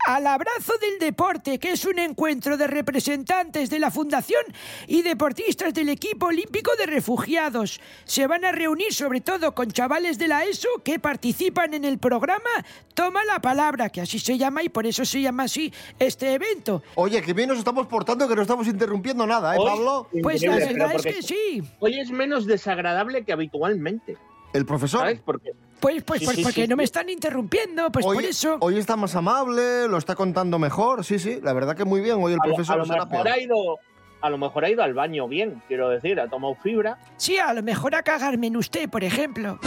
al 0.06 0.26
abrazo 0.26 0.72
del 0.80 0.98
deporte, 0.98 1.58
que 1.58 1.72
es 1.72 1.84
un 1.84 1.98
encuentro 1.98 2.56
de 2.56 2.66
representantes 2.66 3.70
de 3.70 3.78
la 3.78 3.90
Fundación 3.90 4.42
y 4.86 5.02
deportistas 5.02 5.72
del 5.74 5.88
equipo 5.88 6.26
olímpico 6.26 6.72
de 6.76 6.86
refugiados. 6.86 7.80
Se 8.04 8.26
van 8.26 8.44
a 8.44 8.52
reunir 8.52 8.92
sobre 8.92 9.20
todo 9.20 9.54
con 9.54 9.70
chavales 9.70 10.18
de 10.18 10.28
la 10.28 10.44
ESO 10.44 10.68
que 10.84 10.98
participan 10.98 11.74
en 11.74 11.84
el 11.84 11.98
programa 11.98 12.50
Toma 12.94 13.24
la 13.24 13.40
Palabra, 13.40 13.88
que 13.90 14.00
así 14.00 14.18
se 14.18 14.36
llama 14.38 14.62
y 14.62 14.68
por 14.68 14.86
eso 14.86 15.04
se 15.04 15.20
llama 15.20 15.44
así 15.44 15.72
este 15.98 16.34
evento. 16.34 16.82
Oye, 16.96 17.22
que 17.22 17.32
bien 17.32 17.48
nos 17.48 17.58
estamos 17.58 17.86
portando, 17.86 18.28
que 18.28 18.34
no 18.36 18.42
estamos 18.42 18.66
interrumpiendo 18.66 19.26
nada, 19.26 19.54
¿eh, 19.54 19.58
Hoy- 19.58 19.66
Pablo? 19.66 20.08
Pues 20.22 20.42
la 20.42 20.56
verdad 20.56 20.94
es 20.96 21.02
que 21.02 21.22
sí. 21.22 21.62
Hoy 21.80 21.98
es 22.00 22.10
menos 22.10 22.46
desagradable 22.46 23.24
que 23.24 23.32
habitualmente. 23.32 24.16
¿El 24.52 24.66
profesor? 24.66 25.00
¿Sabes 25.00 25.20
por 25.20 25.40
qué? 25.40 25.52
Pues, 25.80 26.04
pues, 26.04 26.20
Sí, 26.20 26.26
pues 26.26 26.36
sí, 26.36 26.42
porque 26.44 26.62
sí, 26.62 26.68
no 26.68 26.76
me 26.76 26.84
están 26.84 27.08
interrumpiendo, 27.08 27.90
pues 27.90 28.06
hoy, 28.06 28.16
por 28.16 28.24
eso. 28.24 28.56
Hoy 28.60 28.78
está 28.78 28.96
más 28.96 29.16
amable, 29.16 29.88
lo 29.88 29.98
está 29.98 30.14
contando 30.14 30.58
mejor, 30.60 31.04
sí, 31.04 31.18
sí, 31.18 31.40
la 31.42 31.52
verdad 31.52 31.76
que 31.76 31.84
muy 31.84 32.00
bien 32.00 32.18
hoy 32.20 32.34
el 32.34 32.38
A 32.40 32.46
lo, 32.46 32.54
profesor 32.54 32.80
a 32.80 32.84
lo 32.84 33.06
mejor 33.06 33.28
ha 33.28 33.38
ido, 33.40 33.78
a 34.22 34.30
lo 34.30 34.38
mejor 34.38 34.64
ha 34.64 34.70
ido 34.70 34.82
al 34.82 34.94
baño 34.94 35.28
bien, 35.28 35.62
quiero 35.68 35.88
decir, 35.90 36.18
ha 36.20 36.28
tomado 36.28 36.54
fibra. 36.62 36.98
Sí, 37.16 37.36
a 37.38 37.52
lo 37.52 37.62
mejor 37.62 37.94
a 37.94 38.02
cagarme 38.02 38.46
en 38.46 38.56
usted, 38.56 38.88
por 38.88 39.04
ejemplo. 39.04 39.58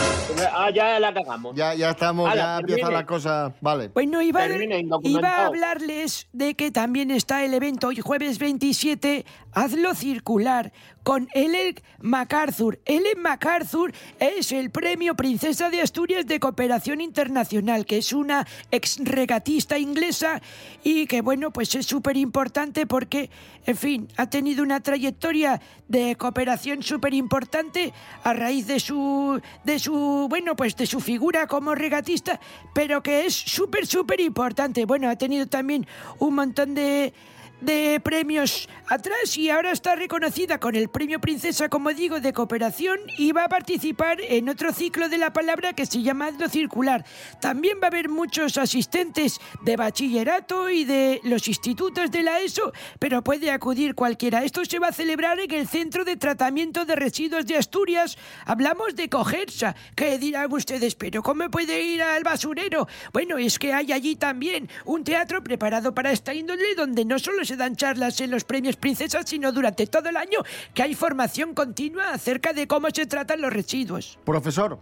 Ah, 0.54 0.70
ya 0.74 1.00
la 1.00 1.14
cagamos. 1.14 1.56
Ya, 1.56 1.74
ya 1.76 1.92
estamos, 1.92 2.30
Ala, 2.30 2.42
ya 2.42 2.58
empieza 2.60 2.80
termine. 2.82 3.00
la 3.02 3.06
cosa. 3.06 3.54
Vale. 3.62 3.90
Bueno, 3.90 4.22
iba, 4.22 4.44
a- 4.44 4.48
Termine, 4.48 4.86
iba 5.04 5.30
a 5.30 5.46
hablarles 5.48 6.28
de 6.34 6.56
que 6.56 6.72
también 6.72 7.12
está 7.12 7.44
el 7.44 7.54
evento 7.54 7.88
hoy 7.88 8.00
jueves 8.00 8.40
27, 8.40 9.26
Hazlo 9.54 9.94
Circular, 9.94 10.72
con 11.04 11.28
Ellen 11.34 11.76
MacArthur. 12.00 12.80
Ellen 12.86 13.22
MacArthur 13.22 13.92
es 14.20 14.52
el 14.52 14.72
premio 14.72 15.16
Princesa 15.16 15.70
de 15.70 15.82
Asturias 15.82 16.26
de 16.26 16.40
Cooperación 16.40 17.02
Internacional, 17.02 17.86
que 17.86 17.98
es 17.98 18.12
una 18.14 18.48
ex 18.72 18.98
regatista 19.04 19.78
inglesa 19.78 20.42
y 20.84 21.06
que, 21.08 21.22
bueno, 21.22 21.52
pues 21.52 21.76
es 21.76 21.86
súper 21.86 22.18
importante 22.18 22.88
porque, 22.88 23.30
en 23.66 23.78
fin, 23.78 24.08
ha 24.18 24.30
tenido 24.30 24.45
una 24.54 24.80
trayectoria 24.80 25.60
de 25.88 26.16
cooperación 26.16 26.84
súper 26.84 27.14
importante 27.14 27.94
a 28.24 28.34
raíz 28.34 28.68
de 28.68 28.80
su, 28.80 29.42
de 29.64 29.80
su, 29.80 30.28
bueno, 30.30 30.56
pues 30.56 30.76
de 30.76 30.86
su 30.86 31.00
figura 31.00 31.48
como 31.48 31.76
regatista, 31.76 32.40
pero 32.74 33.02
que 33.02 33.26
es 33.26 33.34
súper, 33.34 33.86
súper 33.88 34.20
importante. 34.20 34.86
Bueno, 34.86 35.10
ha 35.10 35.16
tenido 35.16 35.48
también 35.48 35.88
un 36.20 36.36
montón 36.36 36.76
de 36.76 37.14
de 37.62 38.00
premios 38.04 38.68
atrás 38.88 39.38
y 39.38 39.50
ahora 39.50 39.72
está 39.72 39.96
reconocida 39.96 40.60
con 40.60 40.76
el 40.76 40.90
premio 40.90 41.20
Princesa, 41.20 41.70
como 41.70 41.94
digo, 41.94 42.20
de 42.20 42.34
cooperación 42.34 43.00
y 43.18 43.32
va 43.32 43.46
a 43.46 43.50
participar 43.50 44.20
en 44.22 44.50
otro 44.50 44.74
ciclo 44.74 45.10
de 45.10 45.18
la 45.18 45.34
palabra 45.34 45.74
que 45.74 45.86
se 45.86 46.02
llama 46.02 46.28
Hazlo 46.28 46.50
Circular. 46.50 47.06
También 47.40 47.78
va 47.82 47.86
a 47.86 47.88
haber 47.88 48.10
muchos 48.10 48.58
asistentes 48.58 49.40
de 49.64 49.76
bachillerato 49.76 50.70
y 50.70 50.86
de 50.86 51.22
los 51.24 51.48
institutos 51.48 52.12
de 52.12 52.24
la 52.24 52.42
ESO, 52.42 52.74
pero 53.00 53.24
puede 53.24 53.52
acudir 53.52 53.96
cualquiera. 53.96 54.44
Esto 54.44 54.66
se 54.66 54.80
va 54.80 54.90
a 54.90 54.94
celebrar 54.94 55.40
en 55.40 55.52
el 55.52 55.68
Centro 55.68 56.04
de 56.04 56.18
Tratamiento 56.18 56.86
de 56.86 56.96
Residuos 56.96 57.46
de 57.46 57.58
Asturias. 57.58 58.18
Hablamos 58.46 58.96
de 58.96 59.10
Cogersa, 59.10 59.76
que 59.96 60.18
dirán 60.18 60.52
ustedes, 60.54 60.96
pero 60.96 61.24
¿cómo 61.24 61.50
puede 61.50 61.82
ir 61.82 62.04
al 62.04 62.24
basurero? 62.24 62.88
Bueno, 63.14 63.38
es 63.38 63.58
que 63.58 63.74
hay 63.74 63.92
allí 63.92 64.16
también 64.16 64.70
un 64.86 65.04
teatro 65.04 65.44
preparado 65.44 65.94
para 65.94 66.12
esta 66.12 66.34
índole 66.34 66.76
donde 66.76 67.06
no 67.06 67.18
solo 67.18 67.45
se 67.46 67.56
dan 67.56 67.76
charlas 67.76 68.20
en 68.22 68.32
los 68.32 68.44
premios 68.44 68.76
Princesas, 68.76 69.24
sino 69.26 69.52
durante 69.52 69.88
todo 69.88 70.10
el 70.10 70.18
año 70.18 70.40
que 70.74 70.84
hay 70.84 70.96
formación 70.96 71.54
continua 71.54 72.12
acerca 72.12 72.54
de 72.54 72.68
cómo 72.68 72.88
se 72.94 73.06
tratan 73.06 73.42
los 73.42 73.54
residuos. 73.54 74.18
Profesor, 74.26 74.80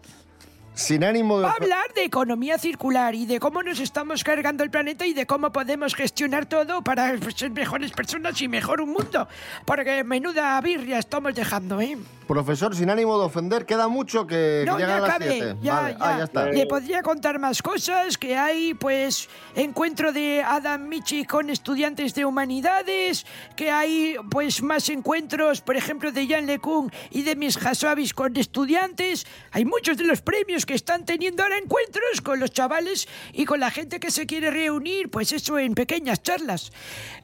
sin 0.74 1.04
ánimo 1.04 1.38
de... 1.40 1.46
Va 1.46 1.52
a 1.52 1.56
hablar 1.56 1.94
de 1.96 2.04
economía 2.04 2.58
circular 2.58 3.16
y 3.16 3.26
de 3.26 3.40
cómo 3.40 3.62
nos 3.64 3.80
estamos 3.80 4.24
cargando 4.24 4.64
el 4.64 4.70
planeta 4.72 5.06
y 5.06 5.14
de 5.14 5.26
cómo 5.26 5.52
podemos 5.52 5.96
gestionar 5.96 6.46
todo 6.46 6.84
para 6.84 7.18
ser 7.36 7.52
mejores 7.52 7.92
personas 7.92 8.42
y 8.42 8.48
mejor 8.48 8.82
un 8.82 8.90
mundo. 8.94 9.28
Porque 9.66 10.04
menuda 10.04 10.60
birria 10.62 11.00
estamos 11.00 11.36
dejando, 11.36 11.80
¿eh? 11.82 11.98
Profesor, 12.28 12.74
sin 12.74 12.90
ánimo 12.90 13.20
de 13.20 13.26
ofender, 13.26 13.66
queda 13.66 13.88
mucho 13.90 14.26
que, 14.26 14.62
que 14.64 14.72
No, 14.72 14.78
llegan 14.78 14.96
ya 14.96 15.00
las 15.02 15.10
cabe, 15.12 15.32
7. 15.32 15.56
ya, 15.62 15.74
vale. 15.74 15.92
ya. 15.94 15.98
Ah, 16.00 16.18
ya 16.18 16.24
está. 16.24 16.46
Le 16.46 16.66
podría 16.66 17.02
contar 17.02 17.38
más 17.38 17.62
cosas, 17.62 18.18
que 18.18 18.38
hay, 18.38 18.74
pues, 18.74 19.28
encuentro 19.56 20.14
de 20.14 20.42
Adam 20.42 20.88
Michi 20.88 21.26
con 21.26 21.50
estudiantes 21.50 22.16
de 22.16 22.24
humanidades, 22.26 23.26
que 23.58 23.70
hay, 23.72 24.16
pues, 24.32 24.64
más 24.64 24.88
encuentros, 24.90 25.60
por 25.62 25.76
ejemplo, 25.76 26.12
de 26.14 26.26
Jan 26.26 26.48
LeCun 26.48 26.92
y 27.12 27.24
de 27.24 27.36
Miss 27.36 27.58
Hassabis 27.58 28.14
con 28.14 28.36
estudiantes. 28.38 29.28
Hay 29.52 29.66
muchos 29.66 29.98
de 29.98 30.06
los 30.06 30.22
premios 30.22 30.63
que 30.66 30.74
están 30.74 31.06
teniendo 31.06 31.44
ahora 31.44 31.58
encuentros 31.58 32.22
con 32.22 32.40
los 32.40 32.52
chavales 32.52 33.08
y 33.32 33.46
con 33.46 33.60
la 33.60 33.72
gente 33.72 34.00
que 34.00 34.12
se 34.12 34.26
quiere 34.26 34.52
reunir, 34.52 35.10
pues 35.10 35.32
eso, 35.32 35.60
en 35.60 35.76
pequeñas 35.76 36.24
charlas. 36.24 36.72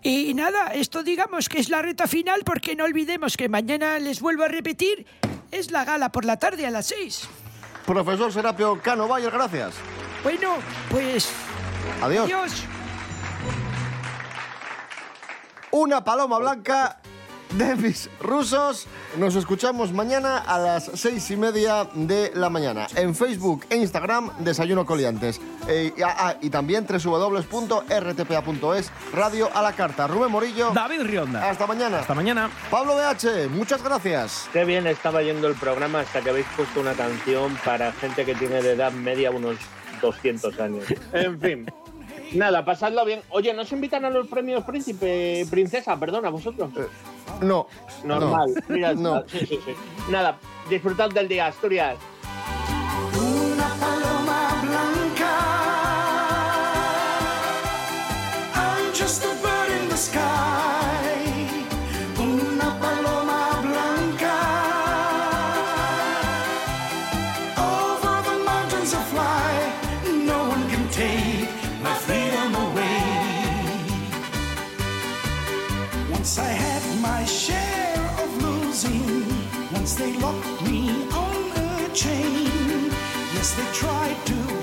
Y 0.03 0.33
nada, 0.33 0.67
esto 0.73 1.03
digamos 1.03 1.49
que 1.49 1.59
es 1.59 1.69
la 1.69 1.81
reta 1.81 2.07
final, 2.07 2.43
porque 2.45 2.75
no 2.75 2.85
olvidemos 2.85 3.37
que 3.37 3.49
mañana 3.49 3.99
les 3.99 4.21
vuelvo 4.21 4.43
a 4.43 4.47
repetir, 4.47 5.05
es 5.51 5.71
la 5.71 5.85
gala 5.85 6.11
por 6.11 6.25
la 6.25 6.37
tarde 6.37 6.65
a 6.65 6.71
las 6.71 6.87
seis. 6.87 7.27
Profesor 7.85 8.31
Serapio 8.31 8.79
Cano 8.81 9.07
Bayer, 9.07 9.31
gracias. 9.31 9.75
Bueno, 10.23 10.57
pues. 10.89 11.29
Adiós. 12.01 12.25
Adiós. 12.25 12.63
Una 15.71 16.03
paloma 16.03 16.39
blanca 16.39 16.99
de 17.51 17.75
mis 17.75 18.09
rusos. 18.19 18.87
Nos 19.17 19.35
escuchamos 19.35 19.91
mañana 19.91 20.37
a 20.37 20.57
las 20.59 20.91
seis 20.95 21.29
y 21.31 21.37
media 21.37 21.87
de 21.93 22.31
la 22.35 22.49
mañana. 22.49 22.87
En 22.95 23.15
Facebook 23.15 23.65
e 23.69 23.77
Instagram, 23.77 24.31
Desayuno 24.39 24.85
Coliantes. 24.85 25.41
Eh, 25.67 25.93
y, 25.95 26.01
ah, 26.01 26.35
y 26.41 26.49
también 26.49 26.85
www.rtpa.es, 26.87 27.31
Radio 29.13 29.49
a 29.53 29.61
la 29.61 29.73
Carta. 29.73 30.07
Rubén 30.07 30.31
Morillo. 30.31 30.71
David 30.71 31.01
Rionda. 31.01 31.49
Hasta 31.49 31.67
mañana. 31.67 31.99
Hasta 31.99 32.15
mañana. 32.15 32.49
Pablo 32.69 32.95
BH, 32.95 33.49
muchas 33.49 33.83
gracias. 33.83 34.49
Qué 34.53 34.65
bien 34.65 34.87
estaba 34.87 35.21
yendo 35.21 35.47
el 35.47 35.55
programa 35.55 36.01
hasta 36.01 36.21
que 36.21 36.29
habéis 36.29 36.47
puesto 36.55 36.79
una 36.79 36.93
canción 36.93 37.57
para 37.65 37.91
gente 37.93 38.25
que 38.25 38.35
tiene 38.35 38.61
de 38.61 38.73
edad 38.73 38.91
media 38.91 39.31
unos 39.31 39.57
200 40.01 40.59
años. 40.59 40.85
En 41.13 41.39
fin. 41.39 41.65
Nada, 42.33 42.63
pasadlo 42.63 43.05
bien. 43.05 43.21
Oye, 43.29 43.53
¿nos 43.53 43.71
invitan 43.71 44.05
a 44.05 44.09
los 44.09 44.27
premios 44.27 44.63
Príncipe, 44.63 45.45
Princesa? 45.49 45.99
Perdona, 45.99 46.29
vosotros. 46.29 46.69
No. 47.41 47.67
Normal. 48.03 48.53
no, 48.55 48.75
Mira, 48.75 48.93
no. 48.93 49.23
sí, 49.27 49.39
sí, 49.39 49.59
sí. 49.65 49.73
Nada, 50.09 50.37
disfrutad 50.69 51.09
del 51.09 51.27
día, 51.27 51.47
Asturias. 51.47 51.97
train. 81.99 82.45
Yes, 83.33 83.55
they 83.55 83.65
tried 83.73 84.25
to. 84.27 84.58